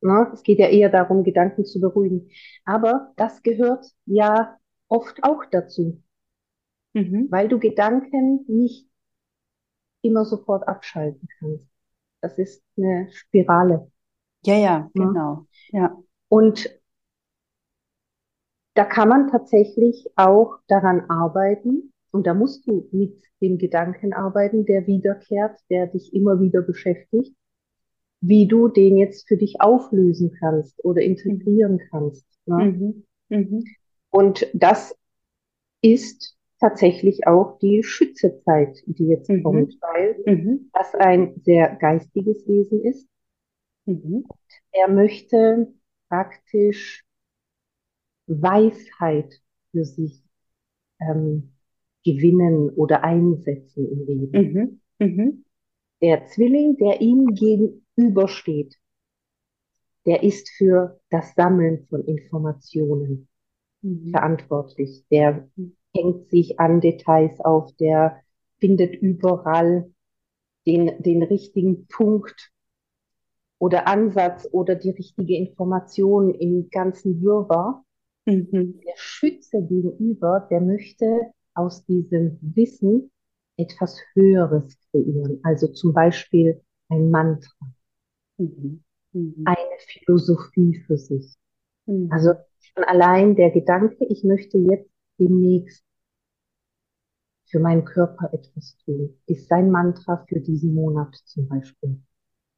[0.00, 0.30] Ne?
[0.32, 2.30] Es geht ja eher darum, Gedanken zu beruhigen.
[2.64, 6.02] Aber das gehört ja oft auch dazu,
[6.94, 7.26] Mhm.
[7.30, 8.88] weil du Gedanken nicht
[10.02, 11.64] immer sofort abschalten kannst.
[12.20, 13.90] Das ist eine Spirale.
[14.44, 15.46] Ja, ja, genau.
[15.70, 15.96] Ja.
[16.28, 16.70] Und
[18.76, 21.92] da kann man tatsächlich auch daran arbeiten.
[22.12, 27.34] Und da musst du mit dem Gedanken arbeiten, der wiederkehrt, der dich immer wieder beschäftigt,
[28.20, 32.26] wie du den jetzt für dich auflösen kannst oder integrieren kannst.
[32.46, 32.64] Ne?
[32.64, 33.04] Mhm.
[33.28, 33.64] Mhm.
[34.10, 34.96] Und das
[35.82, 39.42] ist tatsächlich auch die Schützezeit, die jetzt Mhm.
[39.42, 40.70] kommt, weil Mhm.
[40.72, 43.06] das ein sehr geistiges Wesen ist.
[43.84, 44.24] Mhm.
[44.72, 45.72] Er möchte
[46.08, 47.05] praktisch
[48.26, 50.22] Weisheit für sich
[51.00, 51.52] ähm,
[52.04, 54.80] gewinnen oder einsetzen im Leben.
[54.98, 55.06] Mhm.
[55.06, 55.44] Mhm.
[56.02, 58.76] Der Zwilling, der ihm gegenübersteht,
[60.06, 63.28] der ist für das Sammeln von Informationen
[63.82, 64.10] Mhm.
[64.10, 65.04] verantwortlich.
[65.10, 65.48] Der
[65.94, 68.20] hängt sich an Details auf, der
[68.58, 69.92] findet überall
[70.66, 72.52] den, den richtigen Punkt
[73.58, 77.84] oder Ansatz oder die richtige Information im ganzen Wirrwarr.
[78.26, 78.80] Mhm.
[78.84, 83.10] Der Schütze gegenüber, der möchte aus diesem Wissen
[83.56, 85.40] etwas Höheres kreieren.
[85.42, 87.54] Also zum Beispiel ein Mantra,
[88.38, 88.82] Mhm.
[89.12, 89.42] Mhm.
[89.46, 91.34] eine Philosophie für sich.
[91.86, 92.10] Mhm.
[92.12, 95.82] Also schon allein der Gedanke, ich möchte jetzt demnächst
[97.46, 102.00] für meinen Körper etwas tun, ist sein Mantra für diesen Monat zum Beispiel.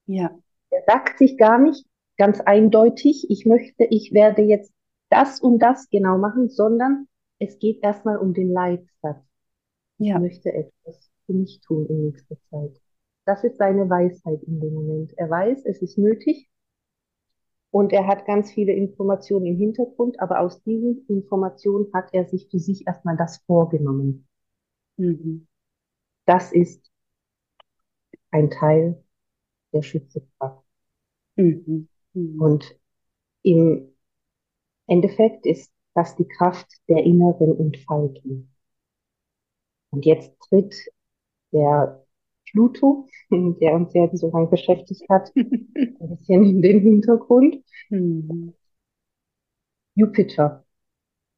[0.07, 0.31] Ja.
[0.71, 4.73] Er sagt sich gar nicht ganz eindeutig, ich möchte, ich werde jetzt
[5.11, 9.25] das und das genau machen, sondern es geht erstmal um den Leitsatz.
[9.99, 10.19] Ich Ja.
[10.19, 12.81] möchte etwas für mich tun in nächster Zeit.
[13.27, 15.13] Das ist seine Weisheit in dem Moment.
[15.19, 16.49] Er weiß, es ist nötig
[17.71, 22.49] und er hat ganz viele Informationen im Hintergrund, aber aus diesen Informationen hat er sich
[22.51, 24.27] für sich erstmal das vorgenommen.
[24.99, 25.47] Mhm.
[26.27, 26.91] Das ist
[28.31, 29.03] ein Teil
[29.73, 30.65] der Schützekraft.
[31.37, 31.89] Mhm.
[32.15, 32.41] Mhm.
[32.41, 32.79] Und
[33.43, 33.95] im
[34.89, 38.51] Endeffekt ist das die Kraft der inneren Entfaltung.
[39.91, 40.75] Und jetzt tritt
[41.53, 42.05] der
[42.51, 47.65] Pluto, der uns jetzt so lange beschäftigt hat, ein bisschen in den Hintergrund.
[47.91, 48.55] Mhm.
[49.95, 50.65] Jupiter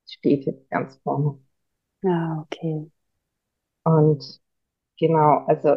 [0.06, 1.38] steht jetzt ganz vorne.
[2.04, 2.90] Ah, okay.
[3.84, 4.40] Und
[4.98, 5.70] genau, also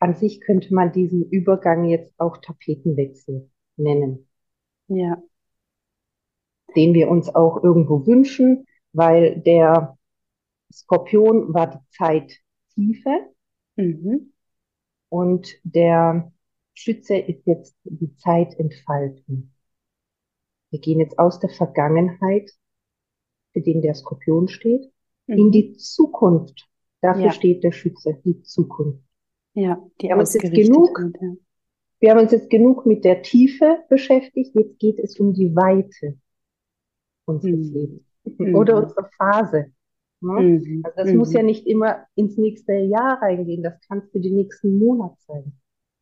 [0.00, 4.28] an sich könnte man diesen Übergang jetzt auch Tapetenwechsel nennen,
[4.88, 5.22] Ja.
[6.76, 9.96] Den wir uns auch irgendwo wünschen, weil der
[10.72, 12.38] Skorpion war die Zeit
[12.74, 13.10] Tiefe
[13.76, 14.32] Mhm.
[15.08, 16.32] und der
[16.74, 19.52] Schütze ist jetzt die Zeit Entfalten.
[20.70, 22.50] Wir gehen jetzt aus der Vergangenheit,
[23.52, 24.90] für den der Skorpion steht,
[25.26, 25.52] in Mhm.
[25.52, 26.68] die Zukunft.
[27.00, 27.32] Dafür Ja.
[27.32, 29.04] steht der Schütze, die Zukunft.
[29.54, 31.32] Ja, die Wir haben uns jetzt genug sind, ja.
[32.00, 34.54] Wir haben uns jetzt genug mit der Tiefe beschäftigt.
[34.54, 36.18] Jetzt geht es um die Weite
[37.26, 37.74] unseres Mhm.
[37.74, 38.02] Lebens
[38.38, 38.54] Mhm.
[38.54, 39.66] oder unserer Phase.
[40.20, 40.40] Ne?
[40.40, 40.82] Mhm.
[40.84, 41.36] Also das muss Mhm.
[41.36, 43.62] ja nicht immer ins nächste Jahr reingehen.
[43.62, 45.52] Das kann für den nächsten Monat sein.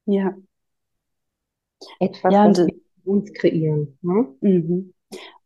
[0.06, 0.36] Ja.
[1.98, 3.98] Etwas, Ja, und, was wir uns kreieren.
[4.02, 4.26] Ne?
[4.40, 4.94] Mhm.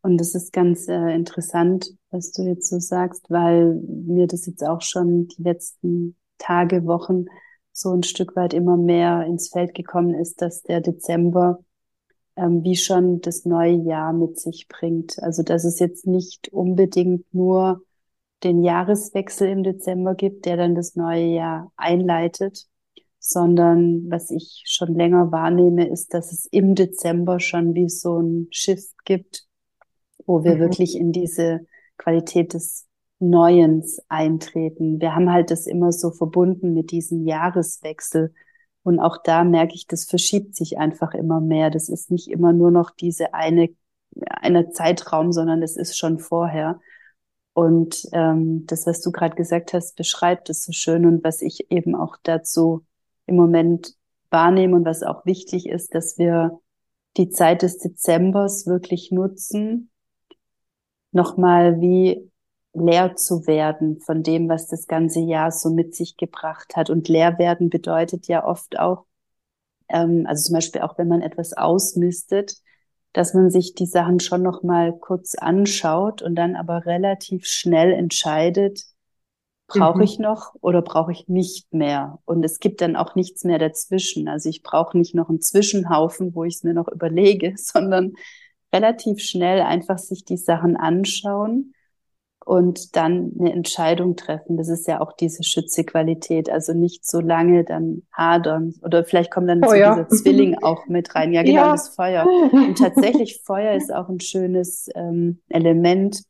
[0.03, 4.63] Und das ist ganz äh, interessant, was du jetzt so sagst, weil mir das jetzt
[4.63, 7.25] auch schon die letzten Tage, Wochen
[7.73, 11.59] so ein Stück weit immer mehr ins Feld gekommen ist, dass der Dezember
[12.37, 15.23] ähm, wie schon das neue Jahr mit sich bringt.
[15.23, 17.83] Also dass es jetzt nicht unbedingt nur
[18.45, 22.67] den Jahreswechsel im Dezember gibt, der dann das neue Jahr einleitet,
[23.19, 28.49] sondern was ich schon länger wahrnehme, ist, dass es im Dezember schon wie so ein
[28.51, 29.47] Shift gibt,
[30.27, 30.61] wo wir mhm.
[30.61, 32.87] wirklich in diese Qualität des
[33.19, 35.01] Neuens eintreten.
[35.01, 38.35] Wir haben halt das immer so verbunden mit diesem Jahreswechsel.
[38.87, 41.71] Und auch da merke ich, das verschiebt sich einfach immer mehr.
[41.71, 43.71] Das ist nicht immer nur noch diese eine,
[44.29, 46.79] eine Zeitraum, sondern es ist schon vorher.
[47.53, 51.69] Und ähm, das, was du gerade gesagt hast, beschreibt es so schön und was ich
[51.73, 52.87] eben auch dazu
[53.27, 53.97] im Moment
[54.31, 56.61] wahrnehme und was auch wichtig ist, dass wir
[57.17, 59.91] die Zeit des Dezembers wirklich nutzen,
[61.11, 62.31] nochmal wie
[62.79, 66.91] leer zu werden von dem, was das ganze Jahr so mit sich gebracht hat.
[66.91, 69.05] Und leer werden bedeutet ja oft auch,
[69.89, 72.57] ähm, also zum Beispiel auch wenn man etwas ausmistet,
[73.13, 77.93] dass man sich die Sachen schon noch mal kurz anschaut und dann aber relativ schnell
[77.93, 78.83] entscheidet,
[79.69, 80.05] brauche mhm.
[80.05, 82.19] ich noch oder brauche ich nicht mehr?
[82.25, 84.29] Und es gibt dann auch nichts mehr dazwischen.
[84.29, 88.13] Also ich brauche nicht noch einen Zwischenhaufen, wo ich es mir noch überlege, sondern
[88.73, 91.73] relativ schnell einfach sich die Sachen anschauen
[92.47, 94.57] und dann eine Entscheidung treffen.
[94.57, 96.49] Das ist ja auch diese Schützequalität.
[96.49, 98.73] Also nicht so lange dann hadern.
[98.83, 101.33] Oder vielleicht kommt dann so dieser Zwilling auch mit rein.
[101.33, 101.73] Ja, genau, ja.
[101.73, 102.25] das Feuer.
[102.53, 106.23] Und tatsächlich, Feuer ist auch ein schönes ähm, Element,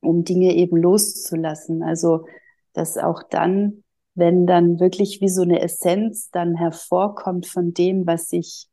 [0.00, 1.82] um Dinge eben loszulassen.
[1.82, 2.24] Also,
[2.72, 8.32] dass auch dann, wenn dann wirklich wie so eine Essenz dann hervorkommt von dem, was
[8.32, 8.68] ich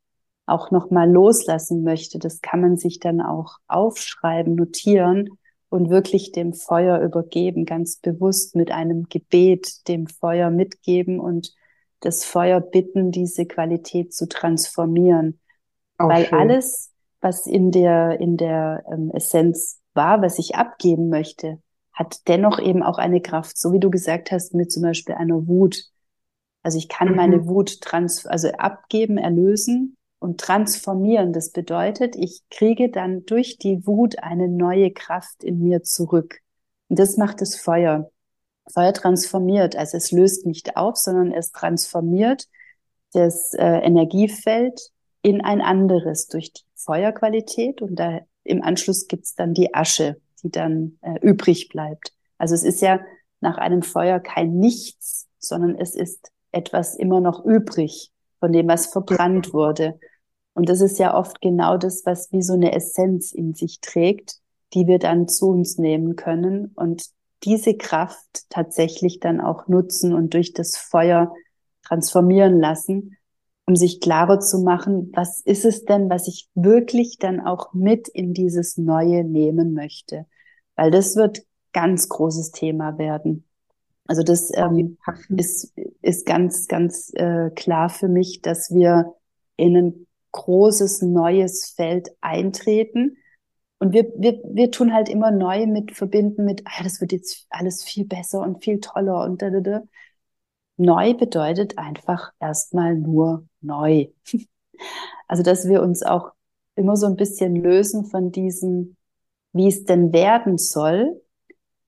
[0.46, 5.28] auch nochmal loslassen möchte, das kann man sich dann auch aufschreiben, notieren
[5.70, 11.52] und wirklich dem Feuer übergeben, ganz bewusst mit einem Gebet dem Feuer mitgeben und
[12.00, 15.40] das Feuer bitten, diese Qualität zu transformieren.
[15.98, 16.38] Auch Weil schön.
[16.38, 21.58] alles, was in der, in der ähm, Essenz war, was ich abgeben möchte,
[21.92, 25.48] hat dennoch eben auch eine Kraft, so wie du gesagt hast, mit zum Beispiel einer
[25.48, 25.86] Wut.
[26.62, 27.16] Also ich kann mhm.
[27.16, 31.32] meine Wut trans, also abgeben, erlösen und transformieren.
[31.32, 36.40] Das bedeutet, ich kriege dann durch die Wut eine neue Kraft in mir zurück.
[36.88, 38.10] Und das macht das Feuer.
[38.72, 42.48] Feuer transformiert, also es löst nicht auf, sondern es transformiert
[43.12, 44.80] das äh, Energiefeld
[45.22, 50.50] in ein anderes durch die Feuerqualität und da im Anschluss gibt's dann die Asche, die
[50.50, 52.12] dann äh, übrig bleibt.
[52.38, 53.00] Also es ist ja
[53.40, 58.86] nach einem Feuer kein Nichts, sondern es ist etwas immer noch übrig von dem, was
[58.86, 59.98] verbrannt wurde.
[60.58, 64.40] Und das ist ja oft genau das, was wie so eine Essenz in sich trägt,
[64.74, 67.04] die wir dann zu uns nehmen können und
[67.44, 71.32] diese Kraft tatsächlich dann auch nutzen und durch das Feuer
[71.86, 73.16] transformieren lassen,
[73.66, 78.08] um sich klarer zu machen, was ist es denn, was ich wirklich dann auch mit
[78.08, 80.26] in dieses Neue nehmen möchte.
[80.74, 83.44] Weil das wird ganz großes Thema werden.
[84.08, 89.14] Also das ähm, ist, ist ganz, ganz äh, klar für mich, dass wir
[89.56, 93.18] in ein großes neues Feld eintreten.
[93.78, 97.46] Und wir, wir, wir tun halt immer neu mit verbinden mit, ah, das wird jetzt
[97.50, 99.82] alles viel besser und viel toller und da, da, da.
[100.76, 104.08] Neu bedeutet einfach erstmal nur neu.
[105.26, 106.30] Also, dass wir uns auch
[106.76, 108.96] immer so ein bisschen lösen von diesem,
[109.52, 111.20] wie es denn werden soll.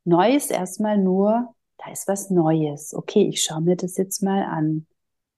[0.05, 2.93] Neu ist erstmal nur, da ist was Neues.
[2.93, 4.87] Okay, ich schaue mir das jetzt mal an.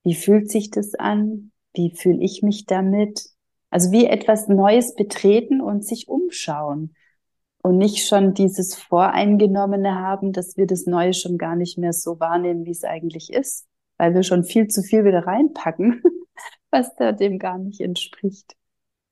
[0.02, 1.51] Wie fühlt sich das an?
[1.74, 3.30] Wie fühle ich mich damit?
[3.70, 6.94] Also wie etwas Neues betreten und sich umschauen
[7.62, 12.20] und nicht schon dieses Voreingenommene haben, dass wir das Neue schon gar nicht mehr so
[12.20, 16.02] wahrnehmen, wie es eigentlich ist, weil wir schon viel zu viel wieder reinpacken,
[16.70, 18.54] was da dem gar nicht entspricht.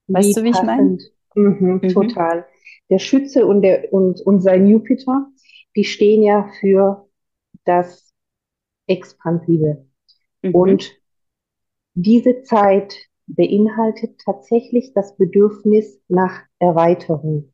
[0.08, 1.02] Weißt wie du, wie passend.
[1.02, 1.50] ich meine?
[1.50, 1.88] Mhm, mhm.
[1.88, 2.44] Total.
[2.90, 5.28] Der Schütze und, der, und, und sein Jupiter,
[5.76, 7.08] die stehen ja für
[7.64, 8.12] das
[8.88, 9.86] Expansive.
[10.42, 10.54] Mhm.
[10.54, 10.99] Und
[11.94, 17.52] diese Zeit beinhaltet tatsächlich das Bedürfnis nach Erweiterung.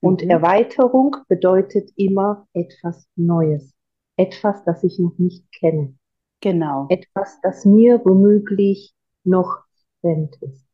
[0.00, 0.30] Und mhm.
[0.30, 3.72] Erweiterung bedeutet immer etwas Neues.
[4.16, 5.94] Etwas, das ich noch nicht kenne.
[6.40, 6.86] Genau.
[6.90, 9.64] Etwas, das mir womöglich noch
[10.00, 10.66] fremd ist.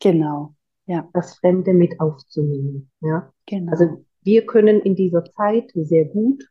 [0.00, 0.54] Genau.
[0.86, 1.08] Ja.
[1.12, 2.90] Das Fremde mit aufzunehmen.
[3.00, 3.32] Ja.
[3.46, 3.72] Genau.
[3.72, 6.48] Also wir können in dieser Zeit sehr gut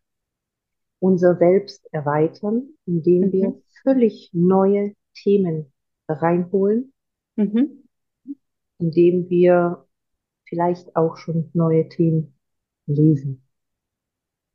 [0.99, 3.31] unser Selbst erweitern, indem mhm.
[3.31, 5.71] wir völlig neue Themen
[6.07, 6.93] reinholen,
[7.35, 7.83] mhm.
[8.79, 9.85] indem wir
[10.45, 12.35] vielleicht auch schon neue Themen
[12.85, 13.43] lesen.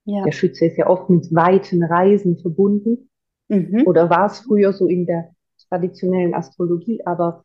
[0.04, 0.24] Ja.
[0.24, 3.08] Der Schütze ist ja oft mit weiten Reisen verbunden.
[3.48, 3.84] Mhm.
[3.86, 5.34] Oder war es früher so in der
[5.68, 7.42] traditionellen Astrologie, aber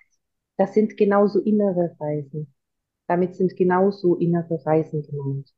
[0.58, 2.54] das sind genauso innere Reisen.
[3.08, 5.54] Damit sind genauso innere Reisen gemeint.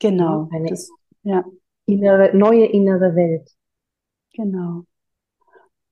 [0.00, 0.48] Genau.
[0.52, 0.90] Eine das,
[1.22, 1.44] ja.
[1.86, 3.50] innere, neue innere Welt.
[4.34, 4.84] Genau.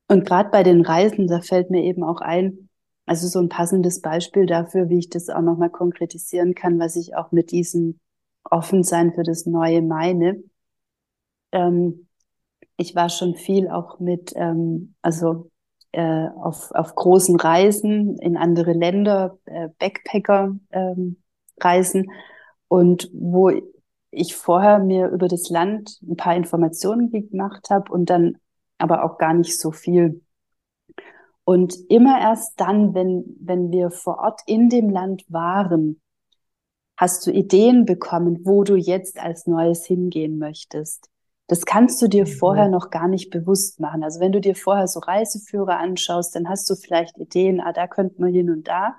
[0.08, 2.68] Und gerade bei den Reisen, da fällt mir eben auch ein,
[3.06, 7.14] also so ein passendes Beispiel dafür, wie ich das auch nochmal konkretisieren kann, was ich
[7.14, 8.00] auch mit diesem
[8.44, 10.42] Offensein für das Neue meine.
[11.52, 12.08] Ähm,
[12.78, 15.50] ich war schon viel auch mit, ähm, also
[15.92, 22.10] äh, auf, auf großen Reisen in andere Länder, äh, Backpacker-Reisen ähm,
[22.68, 23.50] und wo
[24.10, 28.38] ich vorher mir über das Land ein paar Informationen gemacht habe und dann
[28.78, 30.22] aber auch gar nicht so viel.
[31.44, 36.00] Und immer erst dann, wenn, wenn wir vor Ort in dem Land waren,
[36.96, 41.08] hast du Ideen bekommen, wo du jetzt als Neues hingehen möchtest.
[41.46, 42.30] Das kannst du dir mhm.
[42.30, 44.04] vorher noch gar nicht bewusst machen.
[44.04, 47.86] Also wenn du dir vorher so Reiseführer anschaust, dann hast du vielleicht Ideen, ah, da
[47.86, 48.96] könnte man hin und da,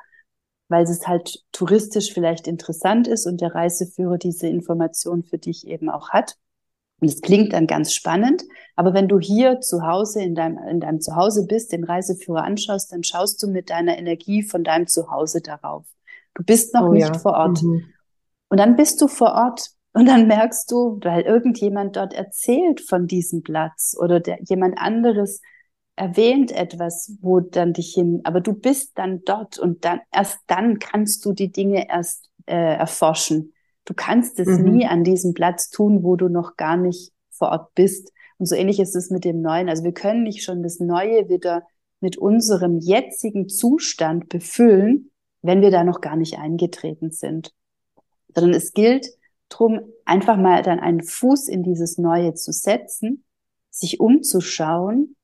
[0.70, 5.90] weil es halt touristisch vielleicht interessant ist und der Reiseführer diese Information für dich eben
[5.90, 6.38] auch hat.
[7.02, 8.44] Und es klingt dann ganz spannend.
[8.76, 12.92] Aber wenn du hier zu Hause in deinem, in deinem Zuhause bist, den Reiseführer anschaust,
[12.92, 15.86] dann schaust du mit deiner Energie von deinem Zuhause darauf.
[16.34, 17.18] Du bist noch oh, nicht ja.
[17.18, 17.62] vor Ort.
[17.62, 17.86] Mhm.
[18.50, 23.08] Und dann bist du vor Ort und dann merkst du, weil irgendjemand dort erzählt von
[23.08, 25.42] diesem Platz oder der, jemand anderes
[25.96, 30.80] erwähnt etwas, wo dann dich hin, aber du bist dann dort und dann, erst dann
[30.80, 33.54] kannst du die Dinge erst äh, erforschen.
[33.90, 34.66] Du kannst es mhm.
[34.66, 38.14] nie an diesem Platz tun, wo du noch gar nicht vor Ort bist.
[38.38, 39.68] Und so ähnlich ist es mit dem Neuen.
[39.68, 41.64] Also wir können nicht schon das Neue wieder
[42.00, 45.10] mit unserem jetzigen Zustand befüllen,
[45.42, 47.52] wenn wir da noch gar nicht eingetreten sind.
[48.36, 49.08] Sondern es gilt,
[49.50, 53.24] drum, einfach mal dann einen Fuß in dieses Neue zu setzen,
[53.72, 55.16] sich umzuschauen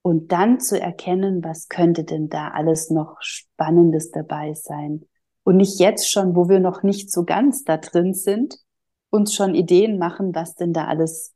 [0.00, 5.04] und dann zu erkennen, was könnte denn da alles noch Spannendes dabei sein.
[5.46, 8.56] Und nicht jetzt schon, wo wir noch nicht so ganz da drin sind,
[9.10, 11.34] uns schon Ideen machen, was denn da alles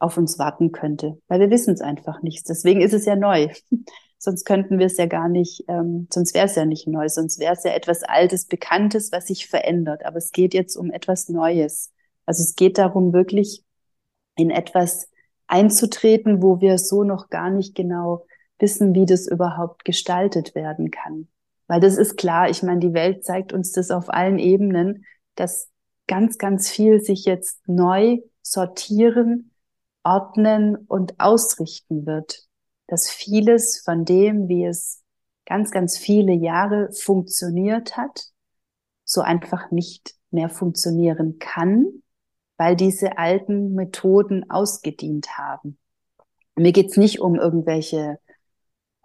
[0.00, 2.48] auf uns warten könnte, weil wir wissen es einfach nicht.
[2.48, 3.46] Deswegen ist es ja neu.
[4.18, 7.38] sonst könnten wir es ja gar nicht, ähm, sonst wäre es ja nicht neu, sonst
[7.38, 10.04] wäre es ja etwas Altes, Bekanntes, was sich verändert.
[10.04, 11.92] Aber es geht jetzt um etwas Neues.
[12.24, 13.62] Also es geht darum, wirklich
[14.34, 15.08] in etwas
[15.46, 18.26] einzutreten, wo wir so noch gar nicht genau
[18.58, 21.28] wissen, wie das überhaupt gestaltet werden kann.
[21.66, 25.04] Weil das ist klar, ich meine, die Welt zeigt uns das auf allen Ebenen,
[25.34, 25.68] dass
[26.06, 29.50] ganz, ganz viel sich jetzt neu sortieren,
[30.04, 32.46] ordnen und ausrichten wird
[32.86, 35.02] dass vieles von dem, wie es
[35.44, 38.26] ganz, ganz viele Jahre funktioniert hat,
[39.04, 41.86] so einfach nicht mehr funktionieren kann,
[42.56, 45.78] weil diese alten Methoden ausgedient haben.
[46.56, 48.18] Mir geht's nicht um irgendwelche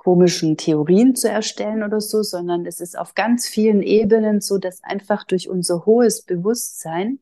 [0.04, 4.84] komischen Theorien zu erstellen oder so, sondern es ist auf ganz vielen Ebenen so, dass
[4.84, 7.20] einfach durch unser hohes Bewusstsein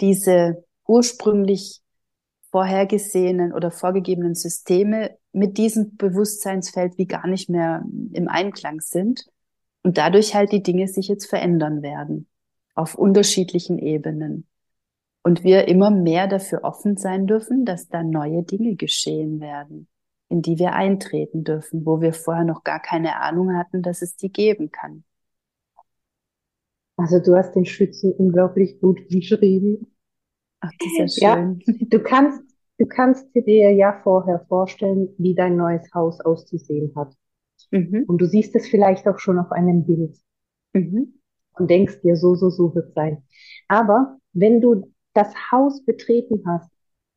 [0.00, 1.80] diese ursprünglich
[2.50, 9.24] vorhergesehenen oder vorgegebenen Systeme mit diesem Bewusstseinsfeld wie gar nicht mehr im Einklang sind
[9.82, 12.28] und dadurch halt die Dinge sich jetzt verändern werden
[12.74, 14.46] auf unterschiedlichen Ebenen.
[15.22, 19.88] Und wir immer mehr dafür offen sein dürfen, dass da neue Dinge geschehen werden,
[20.30, 24.16] in die wir eintreten dürfen, wo wir vorher noch gar keine Ahnung hatten, dass es
[24.16, 25.04] die geben kann.
[26.96, 29.94] Also du hast den Schützen unglaublich gut beschrieben.
[30.60, 31.60] Ach, das ist ja schön.
[31.66, 32.42] Ja, du kannst
[32.80, 37.12] Du kannst dir ja vorher vorstellen, wie dein neues Haus auszusehen hat.
[37.70, 38.04] Mhm.
[38.08, 40.16] Und du siehst es vielleicht auch schon auf einem Bild.
[40.72, 41.20] Mhm.
[41.58, 43.22] Und denkst dir, so, so, so wird sein.
[43.68, 46.70] Aber wenn du das Haus betreten hast,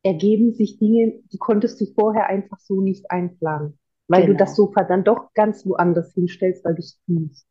[0.04, 3.78] ergeben sich Dinge, die konntest du vorher einfach so nicht einplanen.
[4.06, 4.32] Weil genau.
[4.34, 7.46] du das Sofa dann doch ganz woanders hinstellst, weil du es fühlst.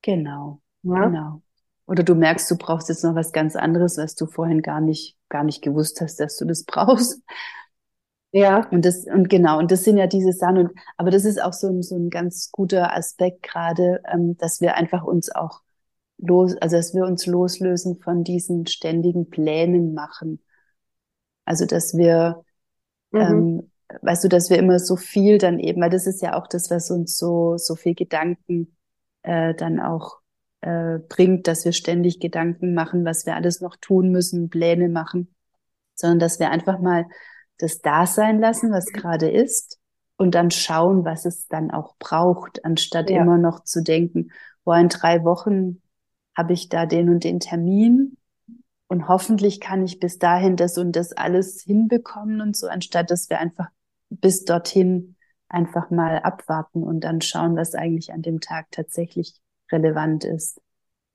[0.00, 0.60] Genau.
[0.82, 1.06] Ja?
[1.06, 1.42] Genau.
[1.86, 5.18] Oder du merkst, du brauchst jetzt noch was ganz anderes, was du vorhin gar nicht,
[5.28, 7.20] gar nicht gewusst hast, dass du das brauchst.
[8.32, 8.66] Ja.
[8.70, 10.56] Und das, und genau, und das sind ja diese Sachen.
[10.56, 14.62] Und, aber das ist auch so ein, so ein ganz guter Aspekt gerade, ähm, dass
[14.62, 15.60] wir einfach uns auch
[16.16, 20.40] los, also dass wir uns loslösen von diesen ständigen Plänen machen.
[21.44, 22.42] Also, dass wir,
[23.10, 23.20] mhm.
[23.20, 23.70] ähm,
[24.02, 26.70] weißt du, dass wir immer so viel dann eben, weil das ist ja auch das,
[26.70, 28.76] was uns so, so viel Gedanken
[29.22, 30.18] äh, dann auch
[30.62, 35.34] äh, bringt, dass wir ständig Gedanken machen, was wir alles noch tun müssen, Pläne machen,
[35.94, 37.06] sondern dass wir einfach mal
[37.58, 39.78] das da sein lassen, was gerade ist
[40.16, 43.22] und dann schauen, was es dann auch braucht, anstatt ja.
[43.22, 44.30] immer noch zu denken,
[44.64, 45.82] boah, in drei Wochen
[46.36, 48.16] habe ich da den und den Termin
[48.92, 53.30] und hoffentlich kann ich bis dahin das und das alles hinbekommen und so, anstatt dass
[53.30, 53.68] wir einfach
[54.10, 55.16] bis dorthin
[55.48, 59.40] einfach mal abwarten und dann schauen, was eigentlich an dem Tag tatsächlich
[59.72, 60.60] relevant ist.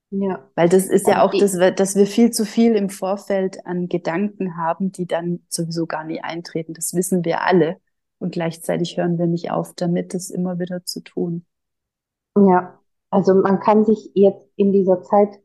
[0.10, 0.50] Ja.
[0.56, 4.58] Weil das ist ja auch, das, dass wir viel zu viel im Vorfeld an Gedanken
[4.58, 6.74] haben, die dann sowieso gar nie eintreten.
[6.74, 7.78] Das wissen wir alle.
[8.18, 11.46] Und gleichzeitig hören wir nicht auf, damit es immer wieder zu tun.
[12.36, 12.80] Ja,
[13.12, 15.38] also man kann sich jetzt in dieser Zeit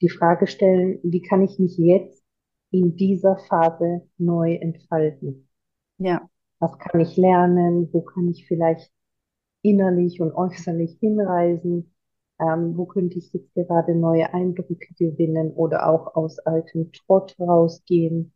[0.00, 2.22] die Frage stellen, wie kann ich mich jetzt
[2.70, 5.48] in dieser Phase neu entfalten?
[5.98, 6.28] Ja.
[6.58, 7.88] Was kann ich lernen?
[7.92, 8.90] Wo kann ich vielleicht
[9.62, 11.94] innerlich und äußerlich hinreisen?
[12.40, 18.32] Ähm, wo könnte ich jetzt gerade neue Eindrücke gewinnen oder auch aus altem Trott rausgehen?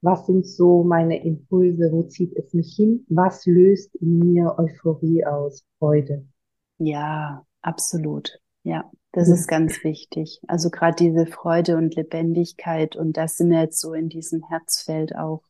[0.00, 1.90] Was sind so meine Impulse?
[1.92, 3.04] Wo zieht es mich hin?
[3.08, 6.26] Was löst in mir Euphorie aus, Freude?
[6.78, 8.40] Ja, absolut.
[8.62, 10.40] Ja, das ist ganz wichtig.
[10.46, 15.16] Also gerade diese Freude und Lebendigkeit und das sind wir jetzt so in diesem Herzfeld
[15.16, 15.42] auch,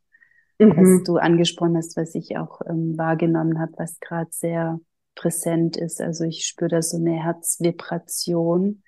[0.58, 0.76] mhm.
[0.76, 4.80] was du angesprochen hast, was ich auch ähm, wahrgenommen habe, was gerade sehr
[5.14, 6.00] präsent ist.
[6.00, 8.82] Also ich spüre da so eine Herzvibration,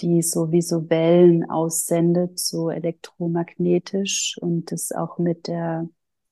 [0.00, 5.86] die so wie so Wellen aussendet, so elektromagnetisch und das auch mit der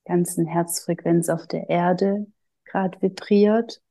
[0.05, 2.25] ganzen Herzfrequenz auf der Erde
[2.65, 3.81] gerade vibriert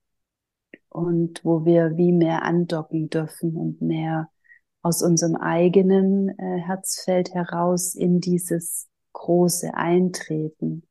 [0.88, 4.28] und wo wir wie mehr andocken dürfen und mehr
[4.82, 10.82] aus unserem eigenen äh, Herzfeld heraus in dieses große Eintreten.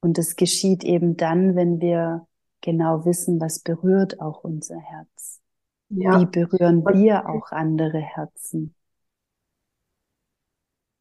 [0.00, 2.26] Und das geschieht eben dann, wenn wir
[2.60, 5.40] genau wissen, was berührt auch unser Herz.
[5.88, 6.20] Ja.
[6.20, 8.74] Wie berühren wir auch andere Herzen?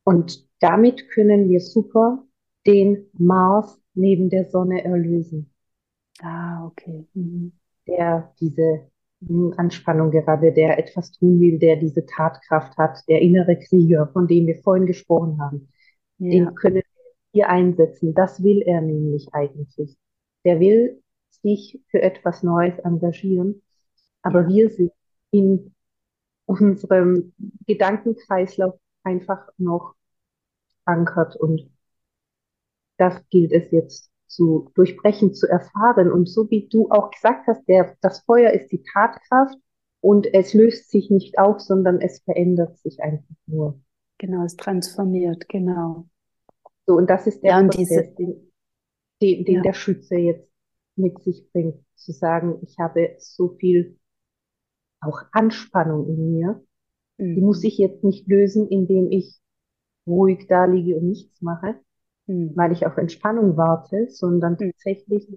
[0.03, 2.23] Und damit können wir super
[2.65, 5.53] den Mars neben der Sonne erlösen.
[6.21, 7.07] Ah, okay.
[7.13, 7.53] Mhm.
[7.87, 8.89] Der diese
[9.57, 14.47] Anspannung gerade, der etwas tun will, der diese Tatkraft hat, der innere Krieger, von dem
[14.47, 15.69] wir vorhin gesprochen haben,
[16.17, 16.31] ja.
[16.31, 16.83] den können wir
[17.31, 18.13] hier einsetzen.
[18.13, 19.97] Das will er nämlich eigentlich.
[20.43, 23.61] Der will sich für etwas Neues engagieren.
[24.21, 24.91] Aber wir sind
[25.31, 25.73] in
[26.45, 27.33] unserem
[27.65, 29.95] Gedankenkreislauf einfach noch
[30.85, 31.69] ankert und
[32.97, 36.11] das gilt es jetzt zu durchbrechen, zu erfahren.
[36.11, 39.57] Und so wie du auch gesagt hast, der, das Feuer ist die Tatkraft
[40.01, 43.79] und es löst sich nicht auf, sondern es verändert sich einfach nur.
[44.17, 46.07] Genau, es transformiert, genau.
[46.85, 48.51] So, und das ist der ja, Prozess, diese, den,
[49.21, 49.61] den, den ja.
[49.61, 50.49] der Schütze jetzt
[50.95, 53.97] mit sich bringt, zu sagen, ich habe so viel
[55.01, 56.63] auch Anspannung in mir,
[57.17, 57.35] mhm.
[57.35, 59.39] die muss ich jetzt nicht lösen, indem ich
[60.07, 61.79] ruhig da liege und nichts mache,
[62.27, 62.51] mhm.
[62.55, 64.71] weil ich auf Entspannung warte, sondern mhm.
[64.71, 65.27] tatsächlich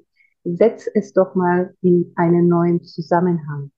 [0.44, 3.70] setz es doch mal in einen neuen Zusammenhang.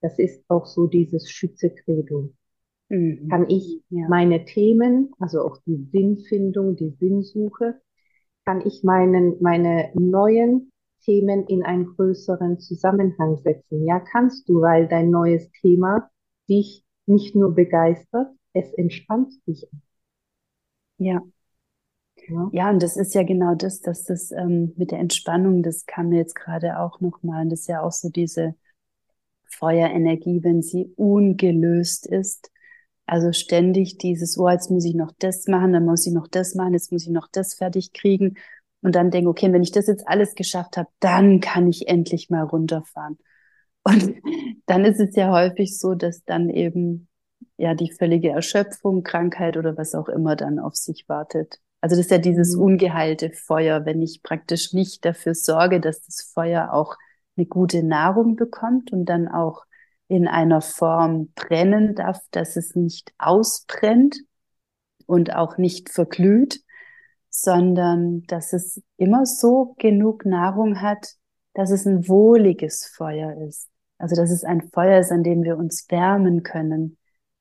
[0.00, 2.32] Das ist auch so dieses Schütze-Credo.
[2.88, 3.28] Mhm.
[3.28, 4.06] Kann ich ja.
[4.08, 7.80] meine Themen, also auch die Sinnfindung, die Sinnsuche,
[8.44, 10.70] kann ich meinen, meine neuen
[11.04, 13.84] Themen in einen größeren Zusammenhang setzen.
[13.86, 16.10] Ja, kannst du, weil dein neues Thema
[16.48, 19.66] dich nicht nur begeistert, es entspannt dich.
[20.98, 21.20] Ja.
[22.28, 22.48] Ja.
[22.52, 26.08] ja, und das ist ja genau das, dass das ähm, mit der Entspannung, das kam
[26.08, 28.54] mir jetzt gerade auch nochmal, und das ist ja auch so diese
[29.46, 32.50] Feuerenergie, wenn sie ungelöst ist.
[33.06, 36.54] Also ständig dieses, oh, jetzt muss ich noch das machen, dann muss ich noch das
[36.54, 38.36] machen, jetzt muss ich noch das fertig kriegen
[38.84, 42.28] und dann denke, okay, wenn ich das jetzt alles geschafft habe, dann kann ich endlich
[42.28, 43.18] mal runterfahren.
[43.86, 44.14] Und
[44.66, 47.08] dann ist es ja häufig so, dass dann eben
[47.58, 51.60] ja die völlige Erschöpfung, Krankheit oder was auch immer dann auf sich wartet.
[51.84, 52.62] Also das ist ja dieses mhm.
[52.62, 56.96] ungeheilte Feuer, wenn ich praktisch nicht dafür sorge, dass das Feuer auch
[57.36, 59.66] eine gute Nahrung bekommt und dann auch
[60.08, 64.16] in einer Form brennen darf, dass es nicht ausbrennt
[65.04, 66.62] und auch nicht verglüht,
[67.28, 71.16] sondern dass es immer so genug Nahrung hat,
[71.52, 73.68] dass es ein wohliges Feuer ist.
[73.98, 76.96] Also dass es ein Feuer ist, an dem wir uns wärmen können,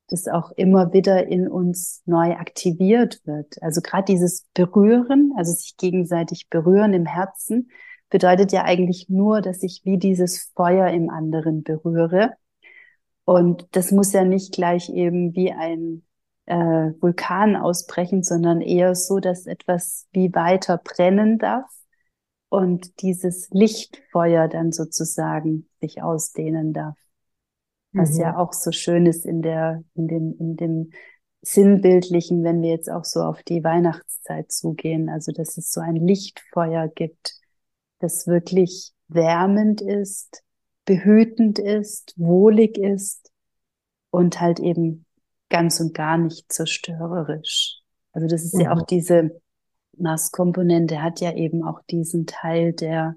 [0.08, 3.62] das auch immer wieder in uns neu aktiviert wird.
[3.62, 7.70] Also gerade dieses Berühren, also sich gegenseitig berühren im Herzen,
[8.10, 12.34] bedeutet ja eigentlich nur, dass ich wie dieses Feuer im anderen berühre.
[13.26, 16.04] Und das muss ja nicht gleich eben wie ein
[16.46, 21.66] äh, Vulkan ausbrechen, sondern eher so, dass etwas wie weiter brennen darf
[22.50, 26.98] und dieses Lichtfeuer dann sozusagen sich ausdehnen darf.
[27.94, 28.22] Was mhm.
[28.22, 30.90] ja auch so schön ist in der, in dem, in dem
[31.42, 35.10] Sinnbildlichen, wenn wir jetzt auch so auf die Weihnachtszeit zugehen.
[35.10, 37.36] Also, dass es so ein Lichtfeuer gibt,
[38.00, 40.44] das wirklich wärmend ist,
[40.86, 43.32] behütend ist, wohlig ist
[44.10, 45.06] und halt eben
[45.50, 47.80] ganz und gar nicht zerstörerisch.
[48.12, 48.62] Also das ist mhm.
[48.62, 48.88] ja auch mhm.
[48.90, 49.42] diese
[49.98, 53.16] Mars-Komponente hat ja eben auch diesen Teil der,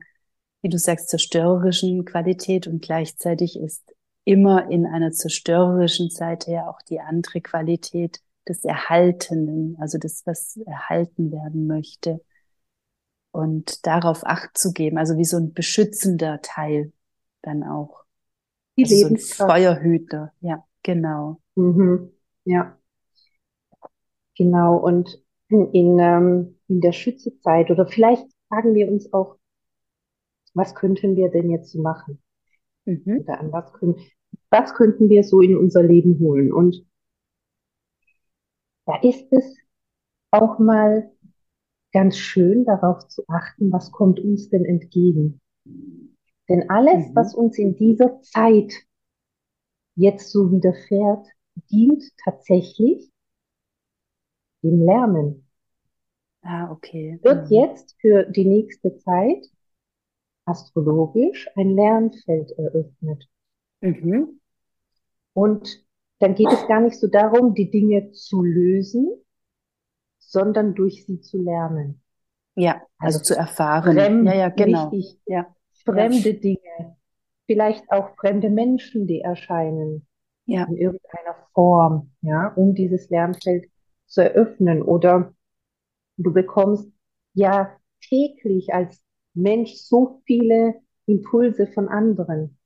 [0.63, 3.96] wie du sagst, zerstörerischen Qualität und gleichzeitig ist
[4.27, 10.57] immer in einer zerstörerischen Seite ja auch die andere Qualität des Erhaltenen, also das, was
[10.67, 12.21] erhalten werden möchte.
[13.31, 16.93] Und darauf Acht zu geben, also wie so ein beschützender Teil
[17.43, 18.05] dann auch.
[18.77, 21.41] Die also so ein Feuerhüter, ja, genau.
[21.55, 22.11] Mhm.
[22.45, 22.77] Ja.
[24.37, 29.37] Genau, und in, ähm, in der Schützezeit oder vielleicht fragen wir uns auch,
[30.53, 32.21] was könnten wir denn jetzt machen?
[32.87, 33.21] Mhm.
[33.21, 33.97] Oder an was können,
[34.59, 36.53] was könnten wir so in unser Leben holen?
[36.53, 36.85] Und
[38.87, 39.59] da ist es
[40.31, 41.13] auch mal
[41.93, 45.41] ganz schön darauf zu achten, was kommt uns denn entgegen.
[46.49, 47.15] Denn alles, mhm.
[47.15, 48.73] was uns in dieser Zeit
[49.95, 51.27] jetzt so widerfährt,
[51.71, 53.11] dient tatsächlich
[54.63, 55.49] dem Lernen.
[56.43, 57.19] Ah, okay.
[57.23, 57.57] Wird mhm.
[57.57, 59.47] jetzt für die nächste Zeit
[60.45, 63.29] astrologisch ein Lernfeld eröffnet.
[63.81, 64.41] Mhm.
[65.37, 65.85] Und
[66.19, 69.23] dann geht es gar nicht so darum, die Dinge zu lösen,
[70.19, 72.01] sondern durch sie zu lernen.
[72.55, 73.93] Ja, also, also zu erfahren.
[73.93, 74.89] Fremd, ja, ja, genau.
[74.89, 75.55] Richtig, ja.
[75.85, 76.41] Fremde ja.
[76.41, 76.97] Dinge,
[77.45, 80.07] vielleicht auch fremde Menschen, die erscheinen
[80.47, 80.65] ja.
[80.65, 83.71] in irgendeiner Form, ja, um dieses Lernfeld
[84.07, 84.81] zu eröffnen.
[84.81, 85.35] Oder
[86.17, 86.91] du bekommst
[87.35, 92.59] ja täglich als Mensch so viele Impulse von anderen,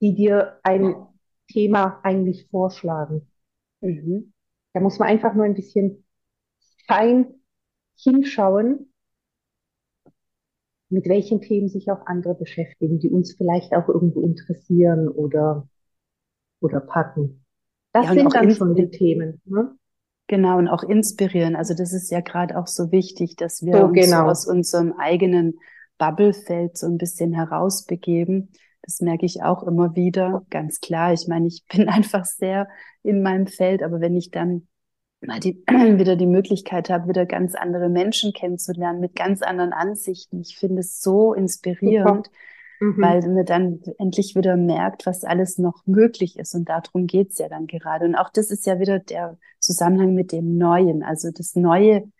[0.00, 0.96] die dir ein
[1.52, 3.28] Thema eigentlich vorschlagen.
[3.80, 4.32] Mhm.
[4.72, 6.04] Da muss man einfach nur ein bisschen
[6.86, 7.26] fein
[7.96, 8.92] hinschauen,
[10.88, 15.68] mit welchen Themen sich auch andere beschäftigen, die uns vielleicht auch irgendwo interessieren oder,
[16.60, 17.44] oder packen.
[17.92, 19.40] Das ja, sind dann schon die Themen.
[19.44, 19.76] Ne?
[20.26, 21.56] Genau, und auch inspirieren.
[21.56, 24.26] Also das ist ja gerade auch so wichtig, dass wir so, uns genau.
[24.26, 25.58] aus unserem eigenen
[25.98, 28.52] Bubblefeld so ein bisschen herausbegeben.
[28.90, 31.12] Das merke ich auch immer wieder, ganz klar.
[31.12, 32.68] Ich meine, ich bin einfach sehr
[33.04, 34.66] in meinem Feld, aber wenn ich dann
[35.20, 40.40] mal die, wieder die Möglichkeit habe, wieder ganz andere Menschen kennenzulernen mit ganz anderen Ansichten,
[40.40, 42.28] ich finde es so inspirierend.
[42.82, 42.96] Mhm.
[42.96, 46.54] weil man dann endlich wieder merkt, was alles noch möglich ist.
[46.54, 48.06] Und darum geht's ja dann gerade.
[48.06, 52.10] Und auch das ist ja wieder der Zusammenhang mit dem Neuen, also das Neue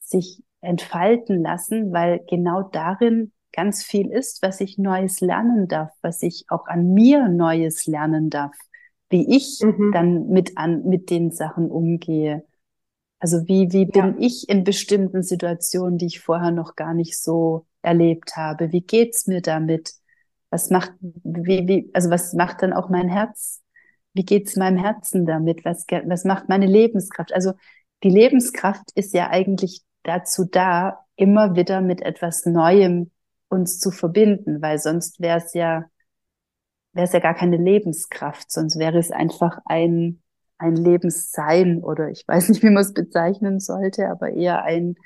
[0.00, 6.22] sich entfalten lassen, weil genau darin ganz viel ist, was ich Neues lernen darf, was
[6.22, 8.54] ich auch an mir Neues lernen darf,
[9.10, 9.90] wie ich mhm.
[9.92, 12.44] dann mit an, mit den Sachen umgehe.
[13.18, 14.14] Also wie, wie bin ja.
[14.20, 18.70] ich in bestimmten Situationen, die ich vorher noch gar nicht so erlebt habe?
[18.70, 19.94] Wie geht's mir damit?
[20.50, 23.60] Was macht, wie, wie, also was macht dann auch mein Herz?
[24.14, 25.64] Wie geht's meinem Herzen damit?
[25.64, 27.34] Was, was macht meine Lebenskraft?
[27.34, 27.54] Also
[28.04, 33.10] die Lebenskraft ist ja eigentlich dazu da, immer wieder mit etwas Neuem
[33.48, 35.84] uns zu verbinden, weil sonst wäre es ja,
[36.92, 40.22] wäre es ja gar keine Lebenskraft, sonst wäre es einfach ein,
[40.58, 44.96] ein Lebenssein oder ich weiß nicht, wie man es bezeichnen sollte, aber eher ein,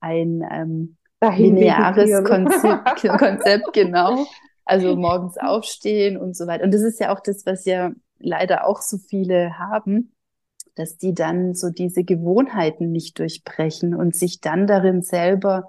[0.00, 4.26] ein ähm, lineares Konzept, Konzept, genau.
[4.64, 6.64] Also morgens aufstehen und so weiter.
[6.64, 10.12] Und das ist ja auch das, was ja leider auch so viele haben,
[10.74, 15.68] dass die dann so diese Gewohnheiten nicht durchbrechen und sich dann darin selber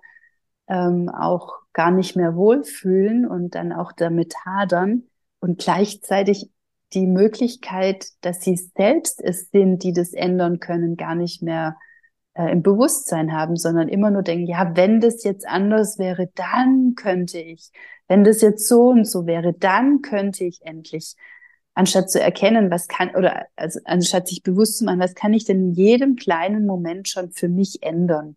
[0.67, 5.03] ähm, auch gar nicht mehr wohlfühlen und dann auch damit hadern
[5.39, 6.49] und gleichzeitig
[6.93, 11.77] die Möglichkeit, dass sie selbst es sind, die das ändern können, gar nicht mehr
[12.35, 16.93] äh, im Bewusstsein haben, sondern immer nur denken, ja, wenn das jetzt anders wäre, dann
[16.95, 17.71] könnte ich.
[18.07, 21.15] Wenn das jetzt so und so wäre, dann könnte ich endlich.
[21.75, 25.45] Anstatt zu erkennen, was kann, oder also anstatt sich bewusst zu machen, was kann ich
[25.45, 28.35] denn in jedem kleinen Moment schon für mich ändern?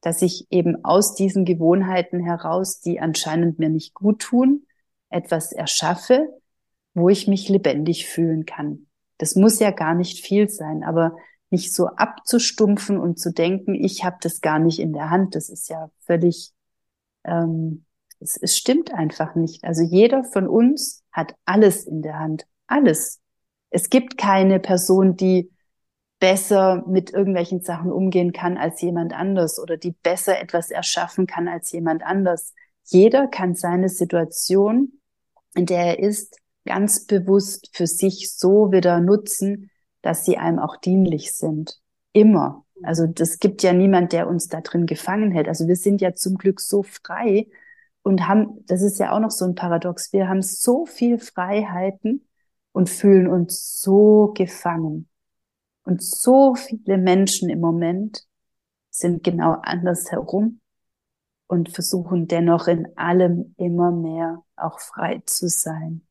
[0.00, 4.66] Dass ich eben aus diesen Gewohnheiten heraus, die anscheinend mir nicht gut tun,
[5.08, 6.28] etwas erschaffe,
[6.94, 8.86] wo ich mich lebendig fühlen kann.
[9.18, 11.16] Das muss ja gar nicht viel sein, aber
[11.50, 15.34] nicht so abzustumpfen und zu denken, ich habe das gar nicht in der Hand.
[15.34, 16.52] Das ist ja völlig,
[17.24, 17.84] ähm,
[18.20, 19.64] es, es stimmt einfach nicht.
[19.64, 23.20] Also jeder von uns hat alles in der Hand, alles.
[23.70, 25.50] Es gibt keine Person, die
[26.26, 31.46] besser mit irgendwelchen Sachen umgehen kann als jemand anders oder die besser etwas erschaffen kann
[31.46, 32.52] als jemand anders.
[32.82, 34.94] Jeder kann seine Situation,
[35.54, 39.70] in der er ist, ganz bewusst für sich so wieder nutzen,
[40.02, 41.78] dass sie einem auch dienlich sind.
[42.12, 42.64] Immer.
[42.82, 45.46] Also das gibt ja niemand, der uns da drin gefangen hält.
[45.46, 47.46] Also wir sind ja zum Glück so frei
[48.02, 52.26] und haben, das ist ja auch noch so ein Paradox, wir haben so viel Freiheiten
[52.72, 55.08] und fühlen uns so gefangen.
[55.86, 58.26] Und so viele Menschen im Moment
[58.90, 60.60] sind genau andersherum
[61.46, 66.04] und versuchen dennoch in allem immer mehr auch frei zu sein.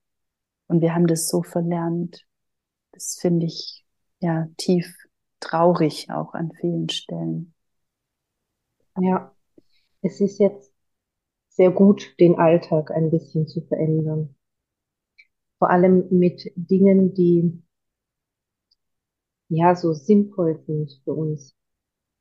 [0.68, 2.26] Und wir haben das so verlernt.
[2.94, 3.86] Das finde ich
[4.22, 4.96] ja tief
[5.42, 7.54] traurig auch an vielen Stellen.
[8.98, 9.36] Ja,
[10.02, 10.72] es ist jetzt
[11.50, 14.38] sehr gut, den Alltag ein bisschen zu verändern.
[15.60, 17.62] Vor allem mit Dingen, die
[19.50, 21.56] ja so sinnvoll sind für uns.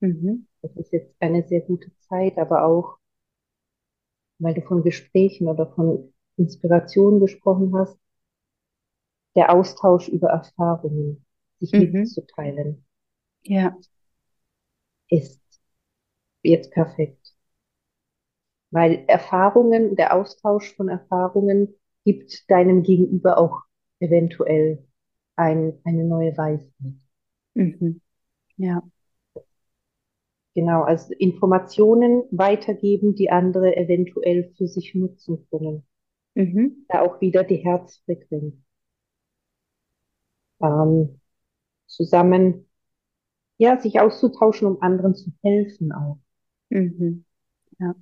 [0.01, 0.47] Mhm.
[0.63, 2.99] Das ist jetzt eine sehr gute Zeit, aber auch,
[4.39, 7.99] weil du von Gesprächen oder von Inspiration gesprochen hast,
[9.35, 11.25] der Austausch über Erfahrungen,
[11.59, 11.93] sich mhm.
[11.93, 12.85] mitzuteilen.
[13.43, 13.77] Ja.
[15.09, 15.43] Ist
[16.43, 17.35] jetzt perfekt.
[18.71, 23.63] Weil Erfahrungen, der Austausch von Erfahrungen gibt deinem Gegenüber auch
[24.01, 24.85] eventuell
[25.37, 27.04] ein, eine neue Weisheit.
[27.55, 28.01] Mhm.
[28.59, 28.83] Ja.
[30.57, 35.85] Genau, also Informationen weitergeben, die andere eventuell für sich nutzen können.
[36.35, 36.87] Mhm.
[36.89, 38.55] Da auch wieder die Herzfrequenz.
[40.61, 41.21] Ähm,
[41.87, 42.69] zusammen,
[43.59, 46.19] ja, sich auszutauschen, um anderen zu helfen auch.
[46.71, 47.25] Mhm.
[47.81, 47.95] Ja.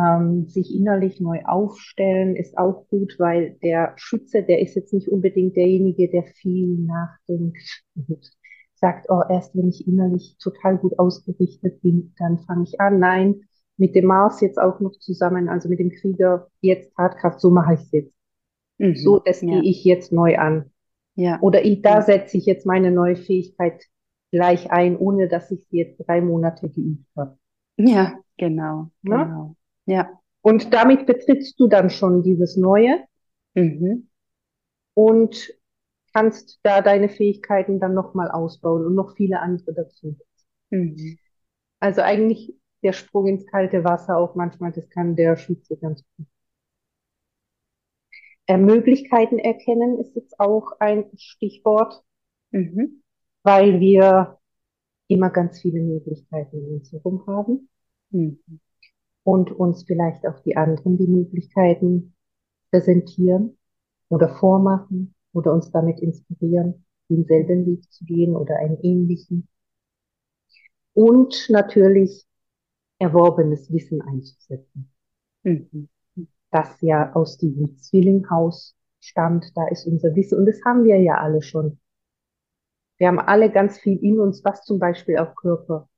[0.00, 5.08] Ähm, sich innerlich neu aufstellen ist auch gut, weil der Schütze, der ist jetzt nicht
[5.08, 8.30] unbedingt derjenige, der viel nachdenkt und
[8.74, 12.98] sagt, oh, erst wenn ich innerlich total gut ausgerichtet bin, dann fange ich an.
[12.98, 13.42] Nein,
[13.76, 17.74] mit dem Mars jetzt auch noch zusammen, also mit dem Krieger, jetzt Tatkraft, so mache
[17.74, 18.14] ich es jetzt.
[18.78, 19.48] Mhm, so, das ja.
[19.48, 20.70] gehe ich jetzt neu an.
[21.14, 21.38] Ja.
[21.40, 23.82] Oder ich, da setze ich jetzt meine neue Fähigkeit
[24.30, 27.36] gleich ein, ohne dass ich sie jetzt drei Monate geübt habe.
[27.76, 28.90] Ja, genau.
[29.02, 29.24] Ja?
[29.24, 29.56] genau.
[29.86, 30.10] Ja.
[30.42, 33.04] Und damit betrittst du dann schon dieses Neue.
[33.54, 34.08] Mhm.
[34.94, 35.52] Und
[36.12, 40.16] kannst da deine Fähigkeiten dann nochmal ausbauen und noch viele andere dazu.
[40.70, 41.18] Mhm.
[41.78, 46.26] Also eigentlich der Sprung ins kalte Wasser auch manchmal, das kann der Schütze ganz gut.
[48.46, 52.02] Äh, Möglichkeiten erkennen ist jetzt auch ein Stichwort,
[52.50, 53.02] mhm.
[53.42, 54.38] weil wir
[55.06, 57.68] immer ganz viele Möglichkeiten in uns herum haben
[58.10, 58.40] mhm.
[59.24, 62.14] Und uns vielleicht auch die anderen die Möglichkeiten
[62.70, 63.58] präsentieren
[64.08, 69.48] oder vormachen oder uns damit inspirieren, denselben Weg zu gehen oder einen ähnlichen.
[70.94, 72.26] Und natürlich
[72.98, 74.90] erworbenes Wissen einzusetzen.
[75.42, 75.88] Mhm.
[76.50, 81.14] Das ja aus diesem Zwillinghaus stammt, da ist unser Wissen und das haben wir ja
[81.14, 81.78] alle schon.
[82.98, 85.88] Wir haben alle ganz viel in uns, was zum Beispiel auch Körper,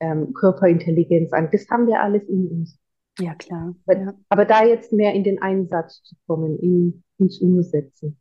[0.00, 1.48] ähm, Körperintelligenz an.
[1.52, 2.78] Das haben wir alles in uns.
[3.18, 3.74] Ja, klar.
[3.86, 4.14] Aber, ja.
[4.28, 8.18] aber da jetzt mehr in den Einsatz zu kommen, in, ins Umsetzen.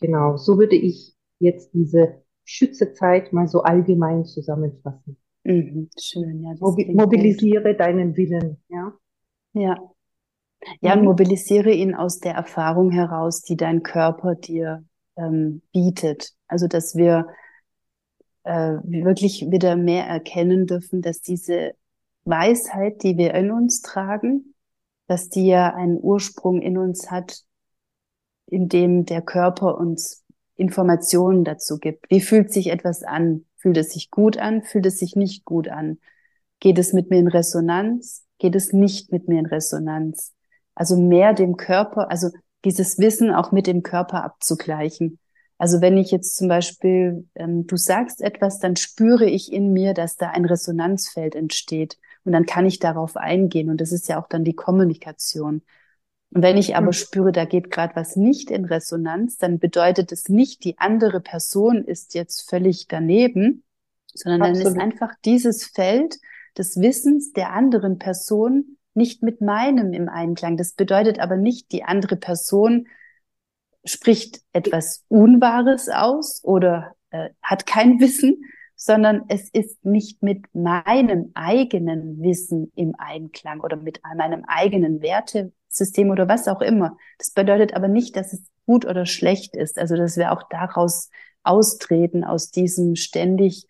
[0.00, 5.16] Genau, so würde ich jetzt diese Schützezeit mal so allgemein zusammenfassen.
[5.44, 6.54] Mhm, schön, ja.
[6.60, 7.80] Mobi mobilisiere gut.
[7.80, 8.92] deinen Willen, ja.
[9.54, 9.76] Ja.
[10.80, 11.04] Ja, mhm.
[11.04, 14.84] mobilisiere ihn aus der Erfahrung heraus, die dein Körper dir
[15.16, 16.32] ähm, bietet.
[16.48, 17.28] Also, dass wir
[18.48, 21.74] äh, wirklich wieder mehr erkennen dürfen, dass diese
[22.24, 24.54] Weisheit, die wir in uns tragen,
[25.06, 27.42] dass die ja einen Ursprung in uns hat,
[28.46, 30.24] in dem der Körper uns
[30.56, 32.10] Informationen dazu gibt.
[32.10, 33.44] Wie fühlt sich etwas an?
[33.56, 34.62] Fühlt es sich gut an?
[34.62, 35.98] Fühlt es sich nicht gut an?
[36.60, 38.24] Geht es mit mir in Resonanz?
[38.38, 40.32] Geht es nicht mit mir in Resonanz?
[40.74, 42.30] Also mehr dem Körper, also
[42.64, 45.18] dieses Wissen auch mit dem Körper abzugleichen.
[45.58, 49.92] Also wenn ich jetzt zum Beispiel, ähm, du sagst etwas, dann spüre ich in mir,
[49.92, 51.98] dass da ein Resonanzfeld entsteht.
[52.24, 53.68] Und dann kann ich darauf eingehen.
[53.68, 55.62] Und das ist ja auch dann die Kommunikation.
[56.30, 56.92] Und wenn ich aber mhm.
[56.92, 61.84] spüre, da geht gerade was nicht in Resonanz, dann bedeutet es nicht, die andere Person
[61.84, 63.64] ist jetzt völlig daneben,
[64.14, 64.66] sondern Absolut.
[64.66, 66.18] dann ist einfach dieses Feld
[66.56, 70.56] des Wissens der anderen Person nicht mit meinem im Einklang.
[70.56, 72.88] Das bedeutet aber nicht, die andere Person
[73.88, 78.44] spricht etwas Unwahres aus oder äh, hat kein Wissen,
[78.76, 86.10] sondern es ist nicht mit meinem eigenen Wissen im Einklang oder mit meinem eigenen Wertesystem
[86.10, 86.96] oder was auch immer.
[87.18, 89.78] Das bedeutet aber nicht, dass es gut oder schlecht ist.
[89.78, 91.10] Also, dass wir auch daraus
[91.42, 93.66] austreten, aus diesem ständig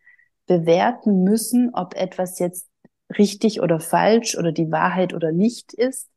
[0.46, 2.66] bewerten müssen, ob etwas jetzt
[3.16, 6.08] richtig oder falsch oder die Wahrheit oder nicht ist,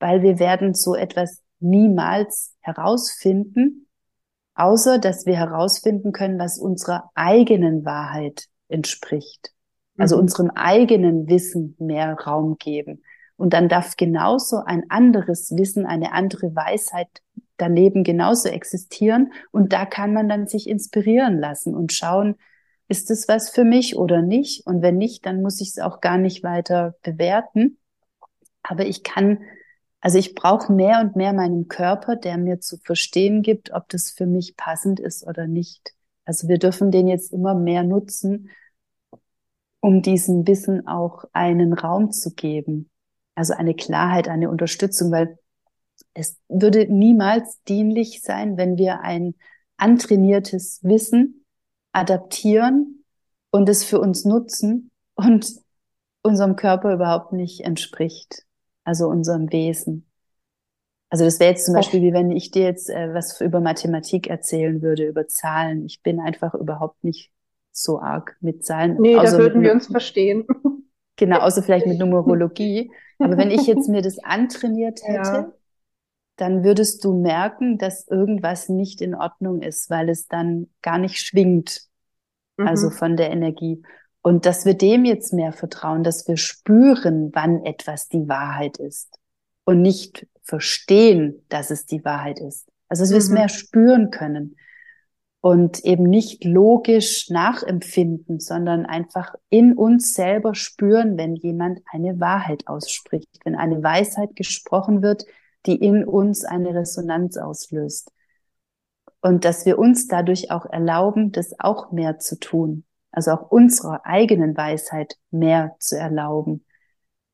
[0.00, 3.86] weil wir werden so etwas niemals herausfinden,
[4.54, 9.52] außer dass wir herausfinden können, was unserer eigenen Wahrheit entspricht.
[9.96, 10.22] Also mhm.
[10.22, 13.02] unserem eigenen Wissen mehr Raum geben.
[13.36, 17.08] Und dann darf genauso ein anderes Wissen, eine andere Weisheit
[17.56, 19.32] daneben genauso existieren.
[19.52, 22.36] Und da kann man dann sich inspirieren lassen und schauen,
[22.88, 24.66] ist es was für mich oder nicht?
[24.66, 27.78] Und wenn nicht, dann muss ich es auch gar nicht weiter bewerten.
[28.62, 29.40] Aber ich kann
[30.00, 34.10] Also ich brauche mehr und mehr meinen Körper, der mir zu verstehen gibt, ob das
[34.10, 35.92] für mich passend ist oder nicht.
[36.24, 38.50] Also wir dürfen den jetzt immer mehr nutzen,
[39.80, 42.90] um diesem Wissen auch einen Raum zu geben.
[43.34, 45.38] Also eine Klarheit, eine Unterstützung, weil
[46.14, 49.34] es würde niemals dienlich sein, wenn wir ein
[49.76, 51.44] antrainiertes Wissen
[51.92, 53.04] adaptieren
[53.50, 55.54] und es für uns nutzen und
[56.22, 58.44] unserem Körper überhaupt nicht entspricht,
[58.88, 60.06] also unserem Wesen.
[61.10, 64.28] Also das wäre jetzt zum Beispiel wie wenn ich dir jetzt äh, was über Mathematik
[64.28, 65.84] erzählen würde, über Zahlen.
[65.84, 67.30] Ich bin einfach überhaupt nicht
[67.70, 68.96] so arg mit Zahlen.
[68.98, 70.46] Nee, da würden wir uns verstehen.
[71.16, 72.92] Genau, außer vielleicht mit Numerologie.
[73.18, 75.52] Aber wenn ich jetzt mir das antrainiert hätte, ja.
[76.36, 81.18] dann würdest du merken, dass irgendwas nicht in Ordnung ist, weil es dann gar nicht
[81.18, 81.82] schwingt.
[82.56, 82.92] Also mhm.
[82.92, 83.82] von der Energie.
[84.28, 89.18] Und dass wir dem jetzt mehr vertrauen, dass wir spüren, wann etwas die Wahrheit ist
[89.64, 92.68] und nicht verstehen, dass es die Wahrheit ist.
[92.90, 93.34] Also dass wir es mhm.
[93.36, 94.56] mehr spüren können
[95.40, 102.68] und eben nicht logisch nachempfinden, sondern einfach in uns selber spüren, wenn jemand eine Wahrheit
[102.68, 105.24] ausspricht, wenn eine Weisheit gesprochen wird,
[105.64, 108.12] die in uns eine Resonanz auslöst.
[109.22, 114.04] Und dass wir uns dadurch auch erlauben, das auch mehr zu tun, also auch unserer
[114.04, 116.64] eigenen Weisheit mehr zu erlauben.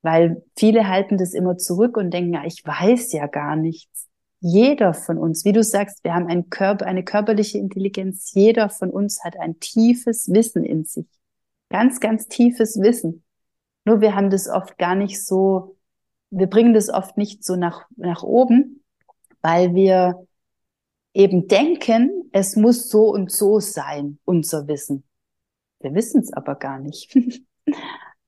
[0.03, 4.09] Weil viele halten das immer zurück und denken, ja, ich weiß ja gar nichts
[4.47, 8.35] jeder von uns, wie du sagst, wir haben ein Körper, eine körperliche Intelligenz.
[8.35, 11.07] Jeder von uns hat ein tiefes Wissen in sich.
[11.71, 13.25] Ganz, ganz tiefes Wissen.
[13.87, 15.79] Nur wir haben das oft gar nicht so,
[16.29, 18.85] wir bringen das oft nicht so nach, nach oben,
[19.41, 20.27] weil wir
[21.15, 25.05] eben denken, es muss so und so sein, unser Wissen.
[25.85, 27.17] Wir wissen es aber gar nicht.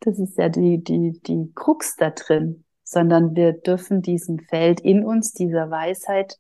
[0.01, 5.05] Das ist ja die, die, die Krux da drin sondern wir dürfen diesem Feld in
[5.05, 6.39] uns, dieser Weisheit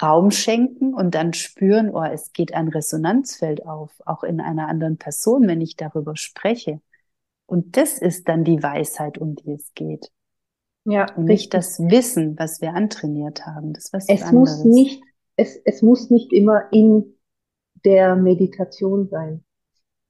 [0.00, 4.96] Raum schenken und dann spüren, oh, es geht ein Resonanzfeld auf, auch in einer anderen
[4.96, 6.80] Person, wenn ich darüber spreche.
[7.46, 10.10] Und das ist dann die Weisheit, um die es geht.
[10.84, 13.72] Ja, und nicht das Wissen, was wir antrainiert haben.
[13.74, 14.64] Das was es anderes.
[14.64, 15.02] muss nicht,
[15.36, 17.16] es, es muss nicht immer in
[17.84, 19.44] der Meditation sein.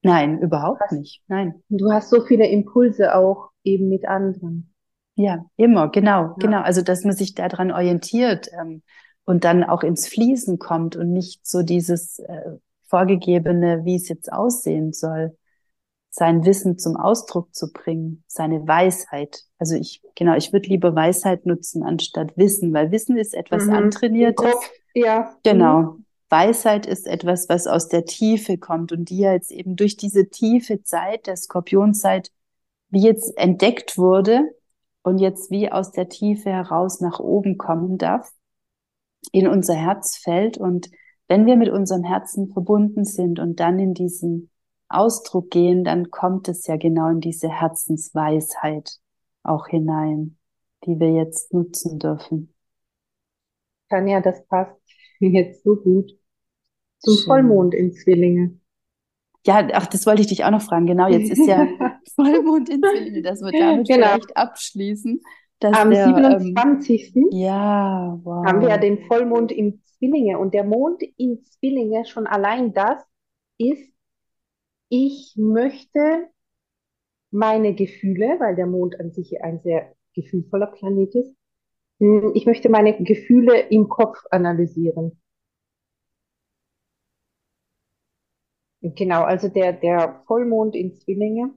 [0.03, 1.22] Nein, überhaupt hast, nicht.
[1.28, 1.62] Nein.
[1.68, 4.72] Du hast so viele Impulse auch eben mit anderen.
[5.16, 6.34] Ja, immer, genau, ja.
[6.38, 6.61] genau.
[6.61, 8.82] Also, dass man sich daran orientiert ähm,
[9.24, 14.32] und dann auch ins Fließen kommt und nicht so dieses äh, vorgegebene, wie es jetzt
[14.32, 15.36] aussehen soll,
[16.11, 19.42] sein Wissen zum Ausdruck zu bringen, seine Weisheit.
[19.59, 23.74] Also ich, genau, ich würde lieber Weisheit nutzen anstatt Wissen, weil Wissen ist etwas mhm.
[23.74, 24.55] antrainiertes.
[24.94, 25.34] Ja.
[25.42, 25.80] Genau.
[25.80, 26.05] Mhm.
[26.31, 30.83] Weisheit ist etwas, was aus der Tiefe kommt und die jetzt eben durch diese tiefe
[30.83, 32.31] Zeit der Skorpionzeit
[32.91, 34.43] wie jetzt entdeckt wurde
[35.03, 38.31] und jetzt wie aus der Tiefe heraus nach oben kommen darf,
[39.33, 40.59] in unser Herzfeld.
[40.59, 40.91] Und
[41.29, 44.51] wenn wir mit unserem Herzen verbunden sind und dann in diesen
[44.89, 48.99] Ausdruck gehen, dann kommt es ja genau in diese Herzensweisheit
[49.43, 50.39] auch hinein,
[50.85, 52.55] die wir jetzt nutzen dürfen.
[53.89, 54.76] Tanja, das passt
[55.33, 56.12] jetzt so gut
[56.99, 57.27] zum Schön.
[57.27, 58.59] Vollmond in Zwillinge.
[59.47, 60.87] Ja, ach, das wollte ich dich auch noch fragen.
[60.87, 61.66] Genau, jetzt ist ja
[62.14, 64.07] Vollmond in Zwillinge, dass wir damit genau.
[64.07, 65.21] vielleicht abschließen.
[65.61, 67.16] Am der, 27.
[67.16, 68.47] Ähm, ja, wow.
[68.47, 70.39] haben wir ja den Vollmond in Zwillinge.
[70.39, 73.03] Und der Mond in Zwillinge, schon allein das
[73.59, 73.93] ist,
[74.89, 76.29] ich möchte
[77.31, 81.37] meine Gefühle, weil der Mond an sich ein sehr gefühlvoller Planet ist,
[81.99, 85.20] ich möchte meine Gefühle im Kopf analysieren.
[88.80, 91.53] Genau, also der, der Vollmond in Zwillinge,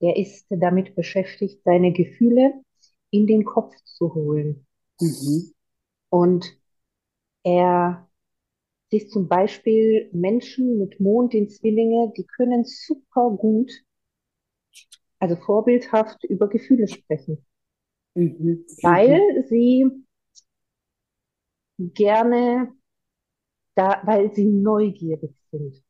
[0.00, 2.54] der ist damit beschäftigt, seine Gefühle
[3.10, 4.66] in den Kopf zu holen.
[5.00, 5.52] Mhm.
[6.08, 6.58] Und
[7.44, 8.08] er
[8.90, 13.70] ist zum Beispiel Menschen mit Mond in Zwillinge, die können super gut,
[15.18, 17.44] also vorbildhaft über Gefühle sprechen.
[18.14, 18.64] Mhm.
[18.82, 19.86] Weil sie
[21.78, 22.72] gerne
[23.74, 25.82] da, weil sie neugierig sind.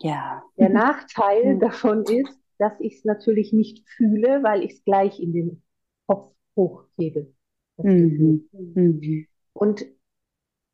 [0.00, 0.42] Ja.
[0.56, 1.60] Der Nachteil mhm.
[1.60, 5.62] davon ist, dass ich es natürlich nicht fühle, weil ich es gleich in den
[6.06, 7.32] Kopf hochhebe.
[7.76, 8.48] Mhm.
[8.52, 9.26] Mhm.
[9.52, 9.86] Und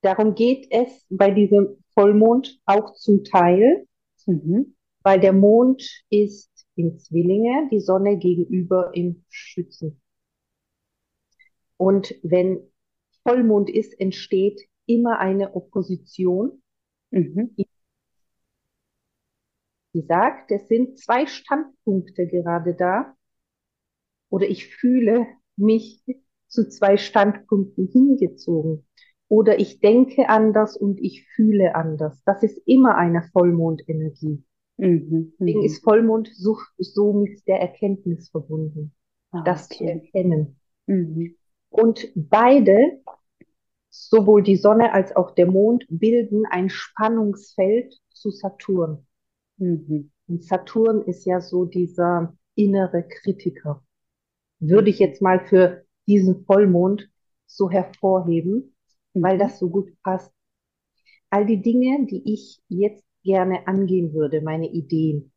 [0.00, 3.86] darum geht es bei diesem Vollmond auch zum Teil,
[4.26, 4.74] mhm.
[5.02, 10.00] weil der Mond ist in Zwillinge, die Sonne gegenüber im Schützen.
[11.76, 12.60] Und wenn
[13.22, 16.62] Vollmond ist, entsteht immer eine Opposition.
[17.10, 17.54] Mhm.
[19.94, 23.16] Die sagt, es sind zwei Standpunkte gerade da.
[24.28, 26.02] Oder ich fühle, mich
[26.48, 28.86] zu zwei Standpunkten hingezogen.
[29.28, 32.22] Oder ich denke anders und ich fühle anders.
[32.24, 34.44] Das ist immer eine Vollmondenergie.
[34.76, 35.64] Mhm, Deswegen mhm.
[35.64, 38.92] ist Vollmond so, so mit der Erkenntnis verbunden,
[39.30, 39.76] ah, das okay.
[39.76, 40.56] zu erkennen.
[40.86, 41.36] Mhm.
[41.74, 43.02] Und beide,
[43.90, 49.04] sowohl die Sonne als auch der Mond, bilden ein Spannungsfeld zu Saturn.
[49.56, 50.12] Mhm.
[50.28, 53.82] Und Saturn ist ja so dieser innere Kritiker.
[54.60, 57.10] Würde ich jetzt mal für diesen Vollmond
[57.46, 58.76] so hervorheben,
[59.12, 59.22] mhm.
[59.24, 60.32] weil das so gut passt.
[61.28, 65.32] All die Dinge, die ich jetzt gerne angehen würde, meine Ideen,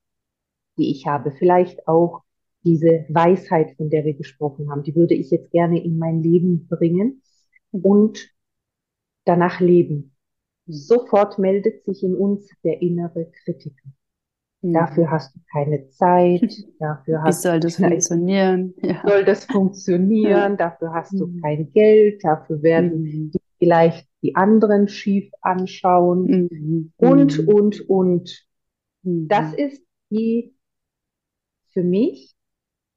[0.78, 2.22] die ich habe, vielleicht auch
[2.68, 6.68] diese Weisheit, von der wir gesprochen haben, die würde ich jetzt gerne in mein Leben
[6.68, 7.22] bringen
[7.72, 8.30] und
[9.24, 10.16] danach leben.
[10.68, 13.90] Sofort meldet sich in uns der innere Kritiker.
[14.62, 14.74] Mhm.
[14.74, 16.42] Dafür hast du keine Zeit,
[16.80, 18.74] dafür hast Wie soll das funktionieren?
[18.82, 19.02] Ja.
[19.08, 20.52] Soll das funktionieren?
[20.52, 20.56] Ja.
[20.56, 21.42] Dafür hast du mhm.
[21.42, 23.32] kein Geld, dafür werden mhm.
[23.32, 26.50] die vielleicht die anderen schief anschauen
[26.98, 28.48] und, und, und.
[29.04, 30.54] Das ist die
[31.72, 32.37] für mich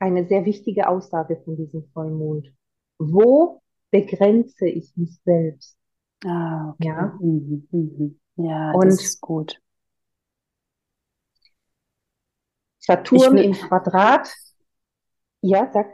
[0.01, 2.53] eine sehr wichtige Aussage von diesem Vollmond.
[2.99, 5.77] Wo begrenze ich mich selbst?
[6.25, 6.89] Ah, okay.
[6.89, 8.21] Ja, mhm, mhm.
[8.37, 9.61] ja und das ist gut.
[12.79, 14.29] Saturn im Quadrat.
[15.43, 15.87] Ja, sag.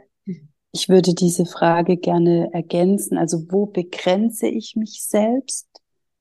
[0.71, 3.17] Ich würde diese Frage gerne ergänzen.
[3.17, 5.67] Also wo begrenze ich mich selbst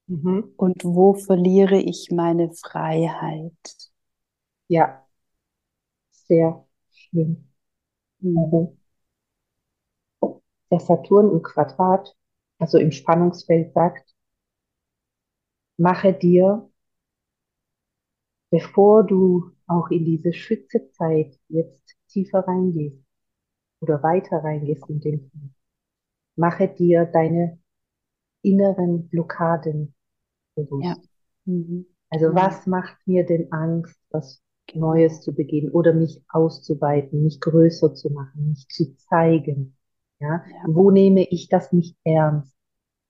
[0.07, 0.53] mhm.
[0.57, 3.53] und wo verliere ich meine Freiheit?
[4.69, 5.07] Ja,
[6.11, 7.46] sehr schön.
[8.35, 8.77] Mhm.
[10.71, 12.17] Der Saturn im Quadrat,
[12.59, 14.15] also im Spannungsfeld sagt,
[15.79, 16.69] mache dir,
[18.51, 23.05] bevor du auch in diese Schützezeit jetzt tiefer reingehst
[23.81, 25.51] oder weiter reingehst in den Fall,
[26.37, 27.59] mache dir deine
[28.43, 29.95] inneren Blockaden
[30.55, 30.85] bewusst.
[30.85, 30.97] Ja.
[31.53, 31.87] Mhm.
[32.11, 34.43] Also was macht mir denn Angst, was.
[34.75, 39.77] Neues zu beginnen oder mich auszuweiten, mich größer zu machen, mich zu zeigen?
[40.19, 40.43] Ja?
[40.51, 40.65] ja.
[40.67, 42.55] Wo nehme ich das nicht ernst?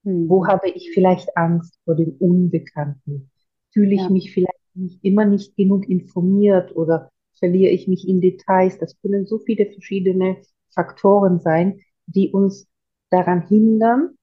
[0.02, 0.28] Mhm.
[0.28, 3.30] Wo habe ich vielleicht Angst vor dem Unbekannten?
[3.72, 4.10] Fühle ich ja.
[4.10, 8.78] mich vielleicht nicht, immer nicht genug informiert oder verliere ich mich in Details.
[8.78, 10.38] Das können so viele verschiedene
[10.70, 12.68] Faktoren sein, die uns
[13.10, 14.16] daran hindern,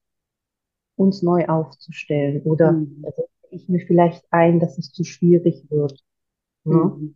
[0.96, 2.42] uns neu aufzustellen.
[2.42, 3.04] Oder mhm.
[3.50, 6.02] ich mir vielleicht ein, dass es zu schwierig wird.
[6.64, 6.74] Ne?
[6.74, 7.14] Mhm.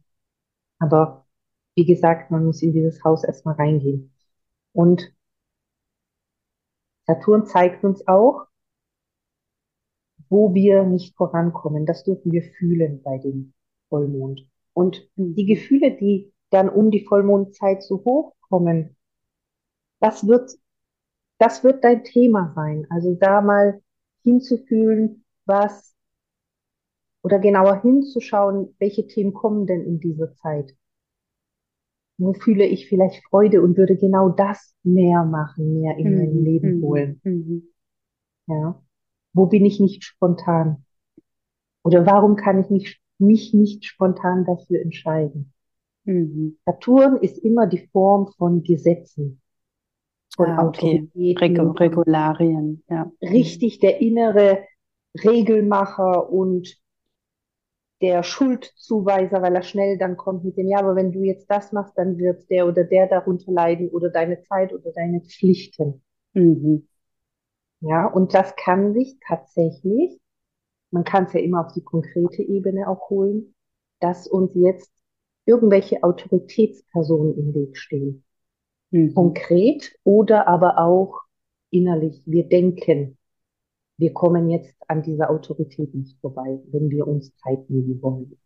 [0.79, 1.26] Aber
[1.74, 4.12] wie gesagt, man muss in dieses Haus erstmal reingehen.
[4.72, 5.12] Und
[7.07, 8.47] Saturn zeigt uns auch,
[10.29, 11.87] wo wir nicht vorankommen.
[11.87, 13.55] Das dürfen wir fühlen bei dem
[13.89, 14.47] Vollmond.
[14.72, 18.97] Und die Gefühle, die dann um die Vollmondzeit so hochkommen,
[20.01, 20.53] das wird,
[21.39, 22.87] das wird dein Thema sein.
[22.91, 23.83] Also da mal
[24.22, 25.95] hinzufühlen, was,
[27.23, 30.77] oder genauer hinzuschauen, welche Themen kommen denn in dieser Zeit.
[32.16, 36.19] Wo fühle ich vielleicht Freude und würde genau das mehr machen, mehr in mhm.
[36.19, 36.83] mein Leben mhm.
[36.83, 37.21] holen.
[37.23, 37.62] Mhm.
[38.47, 38.83] Ja.
[39.33, 40.85] Wo bin ich nicht spontan?
[41.85, 45.53] Oder warum kann ich mich, mich nicht spontan dafür entscheiden?
[46.05, 46.59] Mhm.
[46.64, 49.41] Saturn ist immer die Form von Gesetzen,
[50.35, 51.09] von ah, okay.
[51.11, 51.71] Autoritäten.
[51.71, 53.12] Regularien, ja.
[53.23, 54.64] Richtig der innere
[55.23, 56.77] Regelmacher und
[58.01, 61.73] der Schuldzuweiser, weil er schnell dann kommt mit dem, ja, aber wenn du jetzt das
[61.73, 66.03] machst, dann wird der oder der darunter leiden oder deine Zeit oder deine Pflichten.
[66.35, 66.87] Mhm.
[67.81, 70.21] Ja, und das kann sich tatsächlich,
[70.91, 73.55] man kann es ja immer auf die konkrete Ebene auch holen,
[74.01, 74.93] dass uns jetzt
[75.47, 78.25] irgendwelche Autoritätspersonen im Weg stehen.
[78.91, 79.15] Mhm.
[79.15, 81.21] Konkret oder aber auch
[81.71, 82.23] innerlich.
[82.27, 83.18] Wir denken,
[83.99, 88.39] wir kommen jetzt an dieser Autorität nicht vorbei, wenn wir uns Zeit nehmen wollen.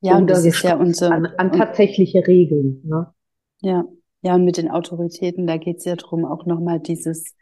[0.00, 2.82] Ja, oder das ist ja unser, an, an tatsächliche Regeln.
[2.84, 3.12] Ne?
[3.60, 3.84] Ja,
[4.22, 7.34] ja, und mit den Autoritäten, da geht es ja darum, auch nochmal dieses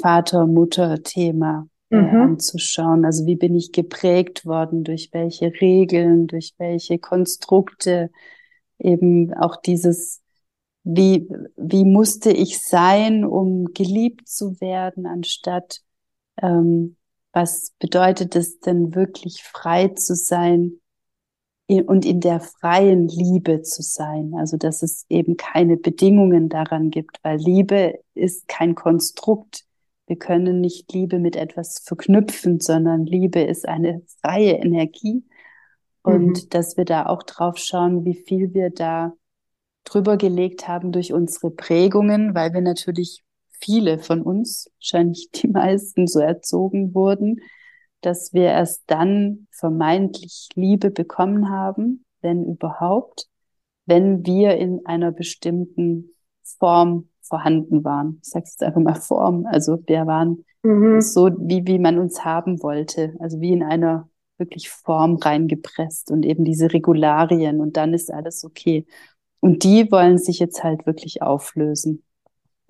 [0.00, 2.20] Vater-Mutter-Thema äh, mhm.
[2.20, 3.04] anzuschauen.
[3.04, 8.10] Also wie bin ich geprägt worden, durch welche Regeln, durch welche Konstrukte,
[8.78, 10.19] eben auch dieses,
[10.82, 15.80] wie, wie musste ich sein, um geliebt zu werden, anstatt
[16.40, 16.96] ähm,
[17.32, 20.80] was bedeutet es denn wirklich frei zu sein
[21.68, 24.32] und in der freien Liebe zu sein.
[24.36, 29.64] Also dass es eben keine Bedingungen daran gibt, weil Liebe ist kein Konstrukt.
[30.06, 35.24] Wir können nicht Liebe mit etwas verknüpfen, sondern Liebe ist eine freie Energie.
[36.02, 36.48] Und mhm.
[36.50, 39.12] dass wir da auch drauf schauen, wie viel wir da
[39.90, 43.22] drüber gelegt haben durch unsere Prägungen, weil wir natürlich
[43.60, 47.40] viele von uns, wahrscheinlich die meisten, so erzogen wurden,
[48.00, 53.26] dass wir erst dann vermeintlich Liebe bekommen haben, wenn überhaupt,
[53.86, 56.10] wenn wir in einer bestimmten
[56.58, 58.20] Form vorhanden waren.
[58.22, 59.46] Ich sage jetzt einfach mal Form.
[59.46, 61.00] Also wir waren mhm.
[61.00, 63.14] so, wie, wie man uns haben wollte.
[63.18, 68.42] Also wie in einer wirklich Form reingepresst und eben diese Regularien und dann ist alles
[68.44, 68.86] okay.
[69.40, 72.04] Und die wollen sich jetzt halt wirklich auflösen.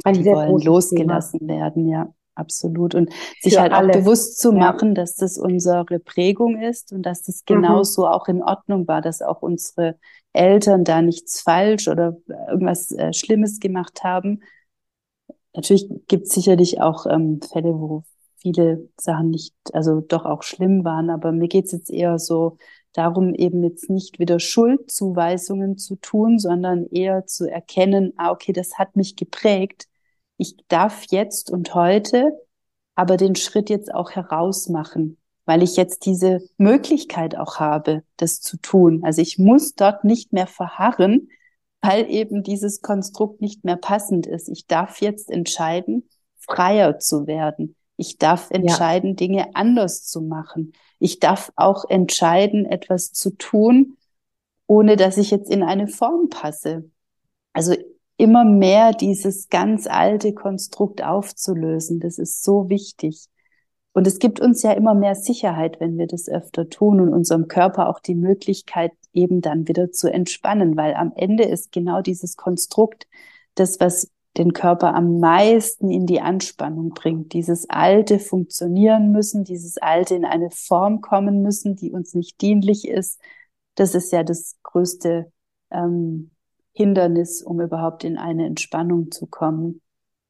[0.05, 1.55] Ein die wollen losgelassen Thema.
[1.55, 2.95] werden, ja, absolut.
[2.95, 3.11] Und
[3.41, 3.91] sich Für halt alle.
[3.91, 8.09] auch bewusst zu machen, dass das unsere Prägung ist und dass das genauso mhm.
[8.09, 9.97] auch in Ordnung war, dass auch unsere
[10.33, 12.17] Eltern da nichts falsch oder
[12.49, 14.43] irgendwas äh, Schlimmes gemacht haben.
[15.55, 18.05] Natürlich gibt es sicherlich auch ähm, Fälle, wo
[18.37, 22.57] viele Sachen nicht, also doch auch schlimm waren, aber mir geht's jetzt eher so
[22.93, 28.79] darum, eben jetzt nicht wieder Schuldzuweisungen zu tun, sondern eher zu erkennen, ah, okay, das
[28.79, 29.89] hat mich geprägt.
[30.37, 32.33] Ich darf jetzt und heute
[32.95, 35.17] aber den Schritt jetzt auch herausmachen,
[35.47, 39.01] weil ich jetzt diese Möglichkeit auch habe, das zu tun.
[39.05, 41.29] Also ich muss dort nicht mehr verharren,
[41.81, 44.51] weil eben dieses Konstrukt nicht mehr passend ist.
[44.51, 46.09] Ich darf jetzt entscheiden,
[46.41, 47.75] freier zu werden.
[48.01, 49.17] Ich darf entscheiden, ja.
[49.17, 50.73] Dinge anders zu machen.
[50.99, 53.99] Ich darf auch entscheiden, etwas zu tun,
[54.67, 56.91] ohne dass ich jetzt in eine Form passe.
[57.53, 57.75] Also
[58.17, 63.27] immer mehr dieses ganz alte Konstrukt aufzulösen, das ist so wichtig.
[63.93, 67.49] Und es gibt uns ja immer mehr Sicherheit, wenn wir das öfter tun und unserem
[67.49, 72.39] Körper auch die Möglichkeit eben dann wieder zu entspannen, weil am Ende ist genau dieses
[72.39, 73.07] Konstrukt
[73.57, 74.11] das, was
[74.41, 77.35] den Körper am meisten in die Anspannung bringt.
[77.35, 82.89] Dieses alte funktionieren müssen, dieses alte in eine Form kommen müssen, die uns nicht dienlich
[82.89, 83.21] ist.
[83.75, 85.31] Das ist ja das größte
[85.71, 86.31] ähm,
[86.73, 89.83] Hindernis, um überhaupt in eine Entspannung zu kommen.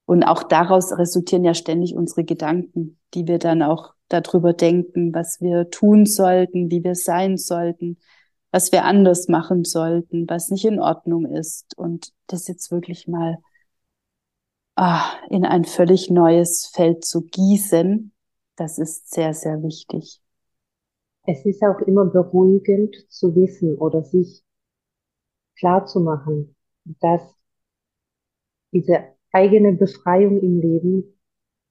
[0.06, 5.40] Und auch daraus resultieren ja ständig unsere Gedanken, die wir dann auch darüber denken, was
[5.40, 7.96] wir tun sollten, wie wir sein sollten,
[8.50, 11.78] was wir anders machen sollten, was nicht in Ordnung ist.
[11.78, 13.38] Und das jetzt wirklich mal
[15.28, 18.12] in ein völlig neues Feld zu gießen,
[18.56, 20.20] das ist sehr, sehr wichtig.
[21.26, 24.42] Es ist auch immer beruhigend zu wissen oder sich
[25.58, 26.56] klar zu machen,
[27.00, 27.22] dass
[28.72, 31.18] diese eigene Befreiung im Leben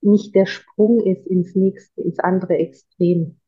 [0.01, 3.39] nicht der Sprung ist ins nächste, ins andere Extrem.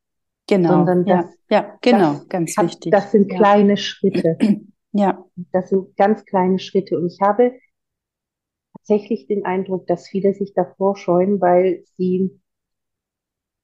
[0.47, 0.70] Genau.
[0.70, 2.91] Sondern das, ja, ja genau, das ganz hat, wichtig.
[2.91, 4.38] Das sind kleine Schritte.
[4.93, 5.24] Ja.
[5.53, 6.97] Das sind ganz kleine Schritte.
[6.97, 7.53] Und ich habe
[8.92, 12.42] tatsächlich den Eindruck, dass viele sich davor scheuen, weil sie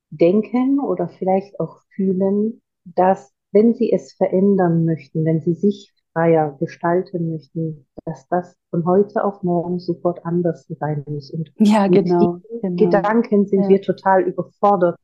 [0.09, 6.55] denken oder vielleicht auch fühlen, dass wenn sie es verändern möchten, wenn sie sich freier
[6.59, 11.29] gestalten möchten, dass das von heute auf morgen sofort anders sein muss.
[11.31, 12.85] Und ja, genau, genau.
[12.85, 13.69] Gedanken sind ja.
[13.69, 14.99] wir total überfordert,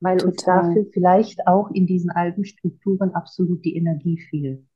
[0.00, 0.30] weil total.
[0.32, 4.66] uns dafür vielleicht auch in diesen alten Strukturen absolut die Energie fehlt.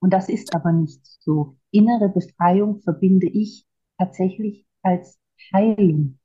[0.00, 1.56] Und das ist aber nicht so.
[1.70, 3.64] Innere Befreiung verbinde ich
[3.98, 5.18] tatsächlich als
[5.52, 6.18] Heilung.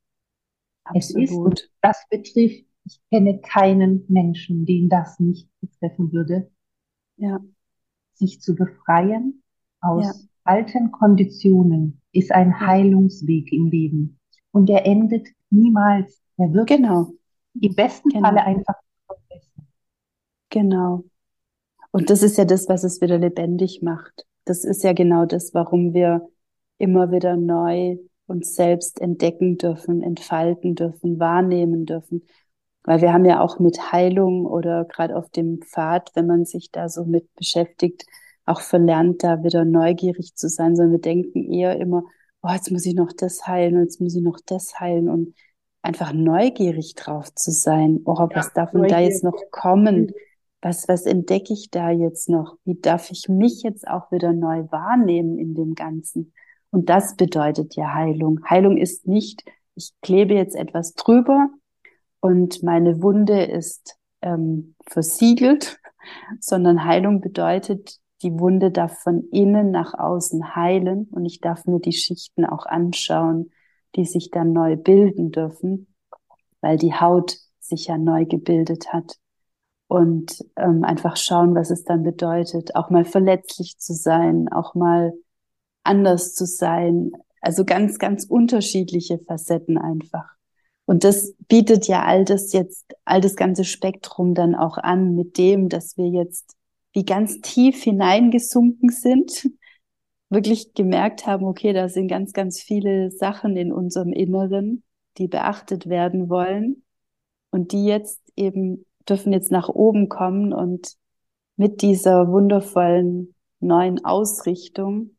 [0.83, 1.23] Absolut.
[1.23, 6.51] Es ist, und das betrifft, ich kenne keinen Menschen, den das nicht betreffen würde.
[7.17, 7.39] Ja.
[8.13, 9.43] Sich zu befreien
[9.81, 10.13] aus ja.
[10.43, 14.19] alten Konditionen ist ein Heilungsweg im Leben.
[14.51, 16.21] Und der endet niemals.
[16.37, 17.13] Er wird genau.
[17.59, 18.27] im besten genau.
[18.27, 18.75] Falle einfach
[19.05, 19.67] verbessern.
[20.49, 21.03] Genau.
[21.91, 24.25] Und das ist ja das, was es wieder lebendig macht.
[24.45, 26.27] Das ist ja genau das, warum wir
[26.79, 32.25] immer wieder neu uns selbst entdecken dürfen, entfalten dürfen, wahrnehmen dürfen.
[32.83, 36.71] Weil wir haben ja auch mit Heilung oder gerade auf dem Pfad, wenn man sich
[36.71, 38.05] da so mit beschäftigt,
[38.45, 42.03] auch verlernt, da wieder neugierig zu sein, sondern wir denken eher immer,
[42.41, 45.35] oh, jetzt muss ich noch das heilen und jetzt muss ich noch das heilen und
[45.81, 48.01] einfach neugierig drauf zu sein.
[48.05, 50.11] Oh, ja, was darf denn da jetzt noch kommen?
[50.61, 52.57] Was, was entdecke ich da jetzt noch?
[52.65, 56.33] Wie darf ich mich jetzt auch wieder neu wahrnehmen in dem Ganzen?
[56.71, 58.41] Und das bedeutet ja Heilung.
[58.47, 59.43] Heilung ist nicht,
[59.75, 61.49] ich klebe jetzt etwas drüber
[62.19, 65.79] und meine Wunde ist ähm, versiegelt,
[66.39, 71.79] sondern Heilung bedeutet, die Wunde darf von innen nach außen heilen und ich darf mir
[71.79, 73.51] die Schichten auch anschauen,
[73.95, 75.87] die sich dann neu bilden dürfen,
[76.61, 79.15] weil die Haut sich ja neu gebildet hat.
[79.87, 85.13] Und ähm, einfach schauen, was es dann bedeutet, auch mal verletzlich zu sein, auch mal
[85.89, 87.11] anders zu sein.
[87.41, 90.25] Also ganz, ganz unterschiedliche Facetten einfach.
[90.85, 95.37] Und das bietet ja all das jetzt, all das ganze Spektrum dann auch an mit
[95.37, 96.55] dem, dass wir jetzt
[96.93, 99.49] wie ganz tief hineingesunken sind
[100.29, 104.83] wirklich gemerkt haben, okay, da sind ganz, ganz viele Sachen in unserem Inneren,
[105.17, 106.83] die beachtet werden wollen
[107.51, 110.95] und die jetzt eben dürfen jetzt nach oben kommen und
[111.55, 115.17] mit dieser wundervollen neuen Ausrichtung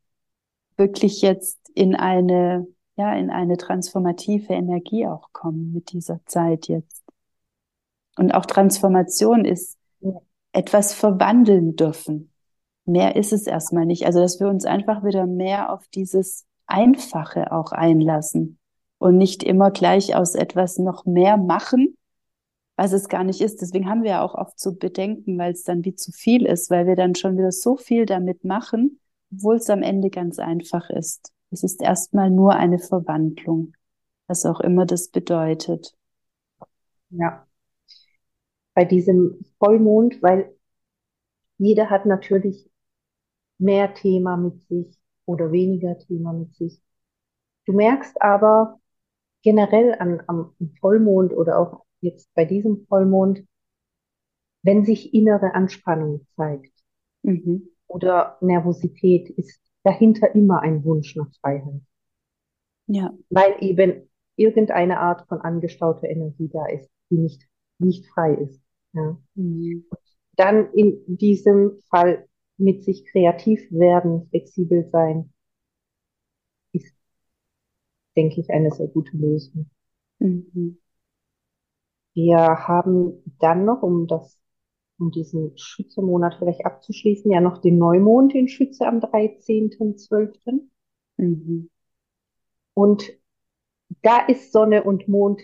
[0.77, 7.03] wirklich jetzt in eine, ja, in eine transformative Energie auch kommen mit dieser Zeit jetzt.
[8.17, 9.77] Und auch Transformation ist
[10.51, 12.31] etwas verwandeln dürfen
[12.85, 14.05] mehr ist es erstmal nicht.
[14.05, 18.59] Also, dass wir uns einfach wieder mehr auf dieses Einfache auch einlassen
[18.97, 21.97] und nicht immer gleich aus etwas noch mehr machen,
[22.77, 23.61] was es gar nicht ist.
[23.61, 26.69] Deswegen haben wir ja auch oft zu bedenken, weil es dann wie zu viel ist,
[26.69, 28.99] weil wir dann schon wieder so viel damit machen,
[29.31, 31.31] obwohl es am Ende ganz einfach ist.
[31.51, 33.73] Es ist erstmal nur eine Verwandlung,
[34.27, 35.95] was auch immer das bedeutet.
[37.09, 37.45] Ja.
[38.73, 40.55] Bei diesem Vollmond, weil
[41.57, 42.69] jeder hat natürlich
[43.57, 46.81] mehr Thema mit sich oder weniger Thema mit sich.
[47.65, 48.79] Du merkst aber
[49.43, 53.45] generell an, am Vollmond oder auch jetzt bei diesem Vollmond,
[54.63, 56.73] wenn sich innere Anspannung zeigt
[57.23, 57.70] mhm.
[57.91, 61.81] Oder Nervosität, ist dahinter immer ein Wunsch nach Freiheit.
[62.87, 63.13] Ja.
[63.29, 67.47] Weil eben irgendeine Art von angestauter Energie da ist, die nicht,
[67.79, 68.61] nicht frei ist.
[68.93, 69.17] Ja.
[69.35, 69.85] Mhm.
[70.35, 72.27] Dann in diesem Fall
[72.57, 75.33] mit sich kreativ werden, flexibel sein,
[76.73, 76.95] ist,
[78.15, 79.69] denke ich, eine sehr gute Lösung.
[80.19, 80.77] Mhm.
[82.13, 84.40] Wir haben dann noch, um das,
[85.01, 90.61] um diesen Schützemonat vielleicht abzuschließen, ja noch den Neumond in Schütze am 13.12.
[91.17, 91.69] Mhm.
[92.73, 93.11] Und
[94.03, 95.41] da ist Sonne und Mond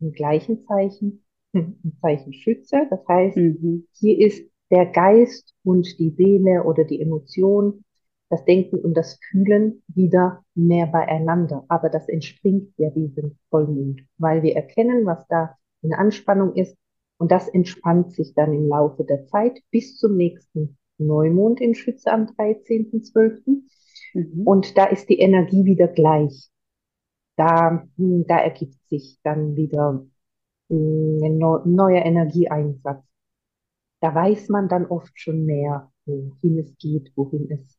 [0.00, 2.86] im gleichen Zeichen, im Zeichen Schütze.
[2.90, 3.86] Das heißt, mhm.
[3.92, 7.84] hier ist der Geist und die Seele oder die Emotion,
[8.28, 11.64] das Denken und das Fühlen wieder mehr beieinander.
[11.68, 16.76] Aber das entspringt ja diesem Vollmond, weil wir erkennen, was da in Anspannung ist.
[17.22, 22.12] Und das entspannt sich dann im Laufe der Zeit bis zum nächsten Neumond in Schütze
[22.12, 23.62] am 13.12.
[24.14, 24.42] Mhm.
[24.46, 26.50] Und da ist die Energie wieder gleich.
[27.36, 30.04] Da, hm, da ergibt sich dann wieder
[30.68, 33.04] hm, ein neuer Energieeinsatz
[34.02, 37.78] da weiß man dann oft schon mehr, wohin es geht, wohin es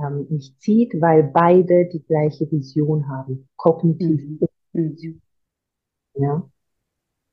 [0.00, 4.20] ähm, nicht zieht, weil beide die gleiche Vision haben, kognitiv.
[4.20, 4.40] Mhm.
[4.72, 5.22] mhm.
[6.14, 6.50] Ja.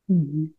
[0.05, 0.53] Mhm.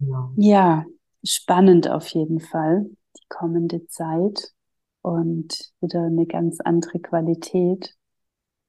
[0.00, 0.32] Ja.
[0.36, 0.84] Ja,
[1.24, 2.84] spannend auf jeden Fall,
[3.16, 4.52] die kommende Zeit
[5.02, 7.96] und wieder eine ganz andere Qualität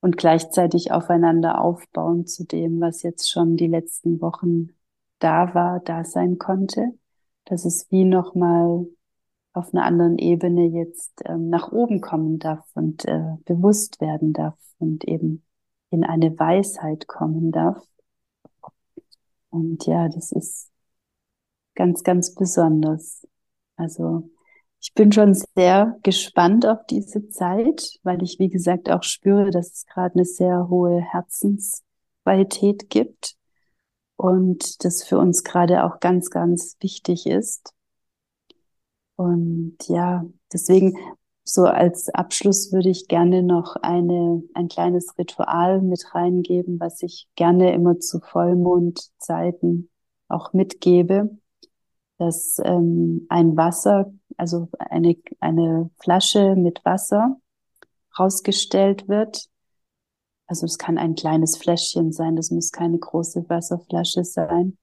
[0.02, 4.70] und gleichzeitig aufeinander aufbauen zu dem, was jetzt schon die letzten Wochen
[5.20, 6.92] da war, da sein konnte,
[7.46, 8.88] dass es wie nochmal
[9.54, 14.58] auf einer anderen Ebene jetzt ähm, nach oben kommen darf und äh, bewusst werden darf
[14.80, 15.44] und eben
[15.90, 17.86] in eine Weisheit kommen darf.
[19.50, 20.71] Und ja, das ist
[21.76, 23.28] ganz, ganz besonders.
[23.76, 24.30] Also
[24.80, 29.74] ich bin schon sehr gespannt auf diese Zeit, weil ich, wie gesagt, auch spüre, dass
[29.74, 33.36] es gerade eine sehr hohe Herzensqualität gibt
[34.16, 37.74] und das für uns gerade auch ganz, ganz wichtig ist.
[39.16, 40.98] Und ja, deswegen
[41.44, 47.28] so als Abschluss würde ich gerne noch eine, ein kleines Ritual mit reingeben, was ich
[47.36, 49.90] gerne immer zu Vollmondzeiten
[50.28, 51.38] auch mitgebe,
[52.22, 57.38] dass ähm, ein Wasser, also eine, eine Flasche mit Wasser
[58.18, 59.50] rausgestellt wird
[60.52, 64.78] also es kann ein kleines Fläschchen sein, das muss keine große Wasserflasche sein.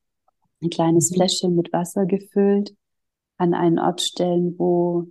[0.62, 1.16] Ein kleines mhm.
[1.16, 2.74] Fläschchen mit Wasser gefüllt,
[3.36, 5.09] an einen Ort stellen, wo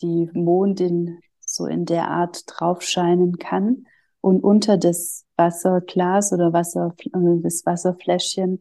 [0.00, 3.84] die Mondin so in der Art drauf scheinen kann.
[4.22, 8.60] Und unter das Wasserglas oder Wasser, äh, das Wasserfläschchen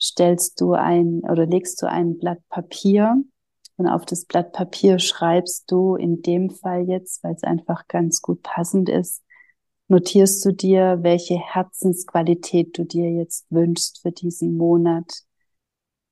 [0.00, 3.22] stellst du ein oder legst du ein Blatt Papier
[3.76, 8.20] und auf das Blatt Papier schreibst du in dem Fall jetzt, weil es einfach ganz
[8.20, 9.22] gut passend ist,
[9.88, 15.24] notierst du dir, welche Herzensqualität du dir jetzt wünschst für diesen Monat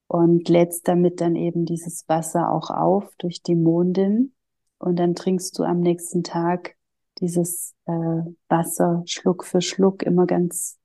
[0.09, 4.35] und lädst damit dann eben dieses Wasser auch auf durch die Mondin.
[4.78, 6.77] Und dann trinkst du am nächsten Tag
[7.20, 10.78] dieses äh, Wasser Schluck für Schluck immer ganz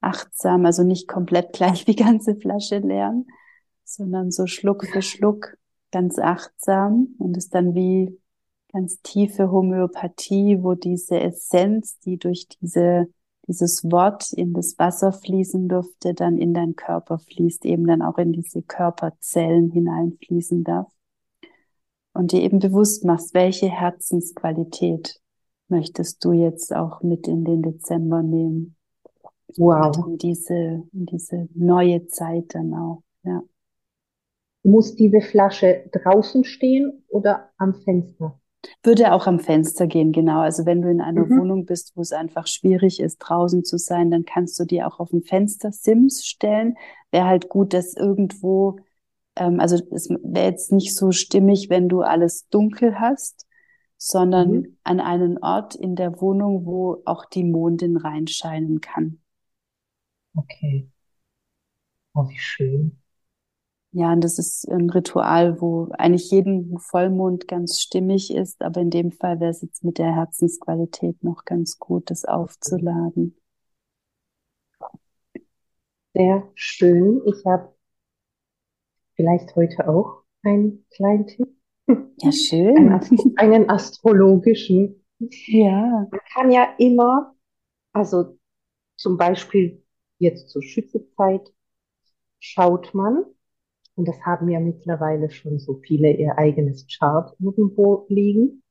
[0.00, 3.26] achtsam, also nicht komplett gleich die ganze Flasche leeren,
[3.84, 5.56] sondern so Schluck für Schluck
[5.90, 8.18] ganz achtsam und es dann wie
[8.72, 13.08] ganz tiefe Homöopathie, wo diese Essenz, die durch diese,
[13.48, 18.18] dieses Wort in das Wasser fließen durfte, dann in deinen Körper fließt, eben dann auch
[18.18, 20.86] in diese Körperzellen hineinfließen darf.
[22.12, 25.20] und dir eben bewusst machst, welche Herzensqualität
[25.68, 28.76] möchtest du jetzt auch mit in den Dezember nehmen.
[29.56, 30.06] Wow.
[30.06, 33.42] In diese, in diese neue Zeit dann auch, ja.
[34.62, 38.38] Muss diese Flasche draußen stehen oder am Fenster?
[38.82, 40.40] Würde auch am Fenster gehen, genau.
[40.40, 41.38] Also wenn du in einer mhm.
[41.38, 45.00] Wohnung bist, wo es einfach schwierig ist, draußen zu sein, dann kannst du dir auch
[45.00, 46.76] auf dem Fenster Sims stellen.
[47.10, 48.78] Wäre halt gut, dass irgendwo,
[49.36, 53.46] ähm, also es wäre jetzt nicht so stimmig, wenn du alles dunkel hast,
[53.96, 54.76] sondern mhm.
[54.84, 59.20] an einen Ort in der Wohnung, wo auch die Mondin reinscheinen kann.
[60.40, 60.88] Okay.
[62.14, 63.00] Oh, wie schön.
[63.92, 68.90] Ja, und das ist ein Ritual, wo eigentlich jeden Vollmond ganz stimmig ist, aber in
[68.90, 73.36] dem Fall wäre es jetzt mit der Herzensqualität noch ganz gut, das aufzuladen.
[76.14, 77.20] Sehr schön.
[77.26, 77.74] Ich habe
[79.16, 81.48] vielleicht heute auch einen kleinen Tipp.
[82.18, 82.76] Ja, schön.
[82.76, 85.04] Einen, Astro einen astrologischen.
[85.18, 86.06] Ja.
[86.10, 87.34] Man kann ja immer,
[87.92, 88.38] also
[88.96, 89.82] zum Beispiel
[90.20, 91.52] jetzt zur Schützezeit,
[92.38, 93.24] schaut man,
[93.96, 98.62] und das haben ja mittlerweile schon so viele ihr eigenes Chart irgendwo liegen,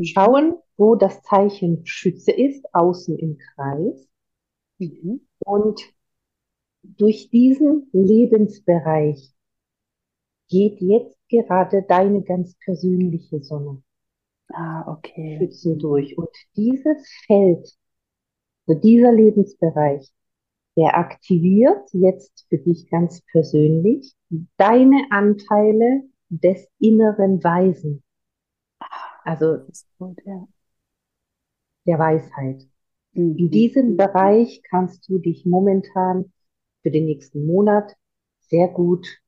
[0.00, 4.08] schauen, wo das Zeichen Schütze ist, außen im Kreis.
[4.78, 5.26] Mhm.
[5.40, 5.80] Und
[6.82, 9.32] durch diesen Lebensbereich
[10.48, 13.82] geht jetzt gerade deine ganz persönliche Sonne.
[14.50, 15.38] Ah, okay.
[15.38, 16.16] Schützen durch.
[16.16, 17.76] Und dieses Feld,
[18.66, 20.10] also dieser Lebensbereich,
[20.78, 24.14] der aktiviert jetzt für dich ganz persönlich
[24.58, 28.04] deine Anteile des inneren Weisen.
[29.24, 29.58] Also
[29.98, 30.46] gut, ja.
[31.84, 32.64] der Weisheit.
[33.12, 33.36] Mhm.
[33.36, 36.32] In diesem Bereich kannst du dich momentan
[36.82, 37.96] für den nächsten Monat
[38.38, 39.20] sehr gut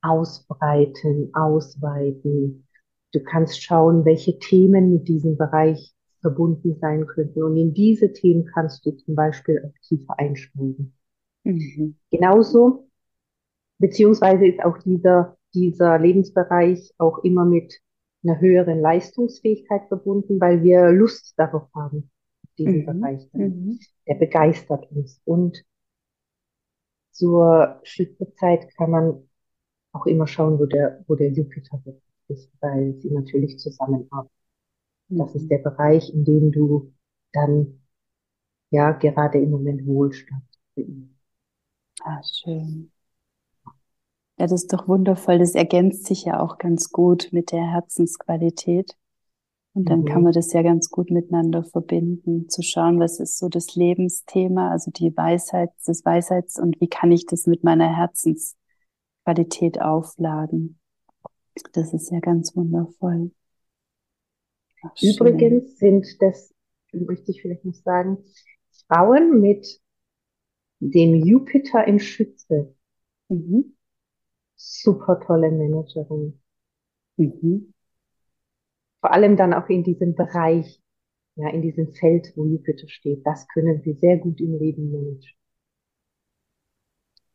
[0.00, 2.66] ausbreiten, ausweiten.
[3.12, 7.42] Du kannst schauen, welche Themen mit diesem Bereich verbunden sein könnten.
[7.42, 10.94] Und in diese Themen kannst du zum Beispiel auch tiefer einsteigen.
[11.44, 11.96] Mhm.
[12.10, 12.88] Genauso,
[13.78, 17.80] beziehungsweise ist auch dieser, dieser Lebensbereich auch immer mit
[18.22, 22.10] einer höheren Leistungsfähigkeit verbunden, weil wir Lust darauf haben,
[22.58, 22.86] diesen mhm.
[22.86, 23.28] Bereich.
[23.32, 23.78] Mhm.
[24.06, 25.20] Der begeistert uns.
[25.24, 25.64] Und
[27.12, 29.28] zur Schütterzeit kann man
[29.92, 31.82] auch immer schauen, wo der, wo der Jupiter
[32.28, 34.39] ist, weil sie natürlich zusammenarbeiten.
[35.10, 36.92] Das ist der Bereich, in dem du
[37.32, 37.80] dann
[38.70, 40.44] ja gerade im Moment Wohlstand
[42.02, 42.90] Ah, schön.
[44.38, 45.38] Ja, das ist doch wundervoll.
[45.38, 48.96] Das ergänzt sich ja auch ganz gut mit der Herzensqualität.
[49.72, 50.04] Und dann mhm.
[50.06, 54.70] kann man das ja ganz gut miteinander verbinden, zu schauen, was ist so das Lebensthema,
[54.70, 60.80] also die Weisheit, das Weisheits- und wie kann ich das mit meiner Herzensqualität aufladen.
[61.72, 63.30] Das ist ja ganz wundervoll.
[64.82, 66.54] Ach, Übrigens sind das,
[66.92, 68.18] möchte ich vielleicht noch sagen,
[68.86, 69.80] Frauen mit
[70.80, 72.74] dem Jupiter in Schütze.
[73.28, 73.76] Mhm.
[74.56, 76.40] Super tolle Managerin.
[77.16, 77.72] Mhm.
[79.00, 80.80] Vor allem dann auch in diesem Bereich,
[81.36, 83.26] ja, in diesem Feld, wo Jupiter steht.
[83.26, 85.34] Das können sie sehr gut im Leben managen.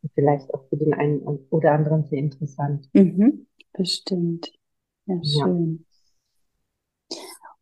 [0.01, 2.87] Und vielleicht auch für den einen oder anderen sehr interessant.
[2.93, 3.47] Mhm.
[3.73, 4.51] Bestimmt.
[5.07, 5.79] Ja, schön.
[5.79, 5.84] Ja.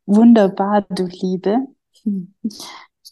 [0.06, 1.60] Wunderbar, du Liebe.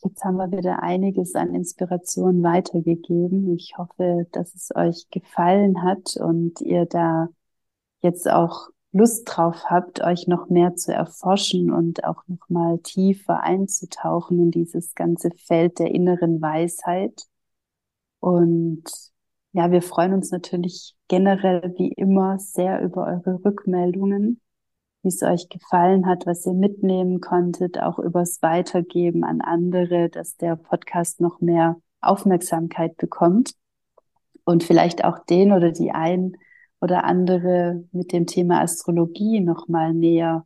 [0.03, 3.53] Jetzt haben wir wieder einiges an Inspiration weitergegeben.
[3.55, 7.29] Ich hoffe, dass es euch gefallen hat und ihr da
[8.01, 13.41] jetzt auch Lust drauf habt, euch noch mehr zu erforschen und auch noch mal tiefer
[13.41, 17.23] einzutauchen in dieses ganze Feld der inneren Weisheit.
[18.19, 18.83] Und
[19.53, 24.41] ja, wir freuen uns natürlich generell wie immer sehr über eure Rückmeldungen
[25.03, 30.37] wie es euch gefallen hat, was ihr mitnehmen konntet, auch übers Weitergeben an andere, dass
[30.37, 33.53] der Podcast noch mehr Aufmerksamkeit bekommt
[34.43, 36.37] und vielleicht auch den oder die ein
[36.81, 40.45] oder andere mit dem Thema Astrologie noch mal näher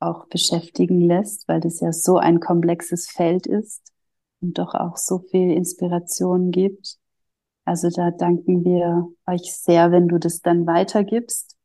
[0.00, 3.92] auch beschäftigen lässt, weil das ja so ein komplexes Feld ist
[4.40, 6.96] und doch auch so viel Inspiration gibt.
[7.64, 11.56] Also da danken wir euch sehr, wenn du das dann weitergibst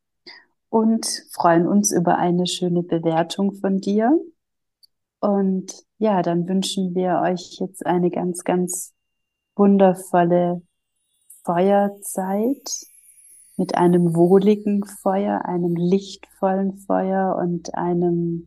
[0.70, 4.18] und freuen uns über eine schöne Bewertung von dir.
[5.20, 8.94] Und ja, dann wünschen wir euch jetzt eine ganz, ganz
[9.56, 10.62] wundervolle
[11.44, 12.70] Feuerzeit
[13.56, 18.46] mit einem wohligen Feuer, einem lichtvollen Feuer und einem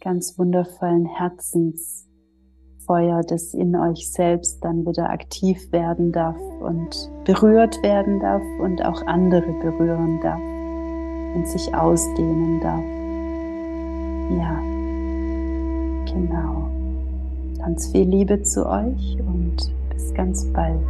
[0.00, 8.20] ganz wundervollen Herzensfeuer, das in euch selbst dann wieder aktiv werden darf und berührt werden
[8.20, 10.55] darf und auch andere berühren darf
[11.36, 12.82] und sich ausdehnender.
[14.38, 14.58] Ja,
[16.12, 16.68] genau.
[17.58, 20.80] Ganz viel Liebe zu euch und bis ganz bald.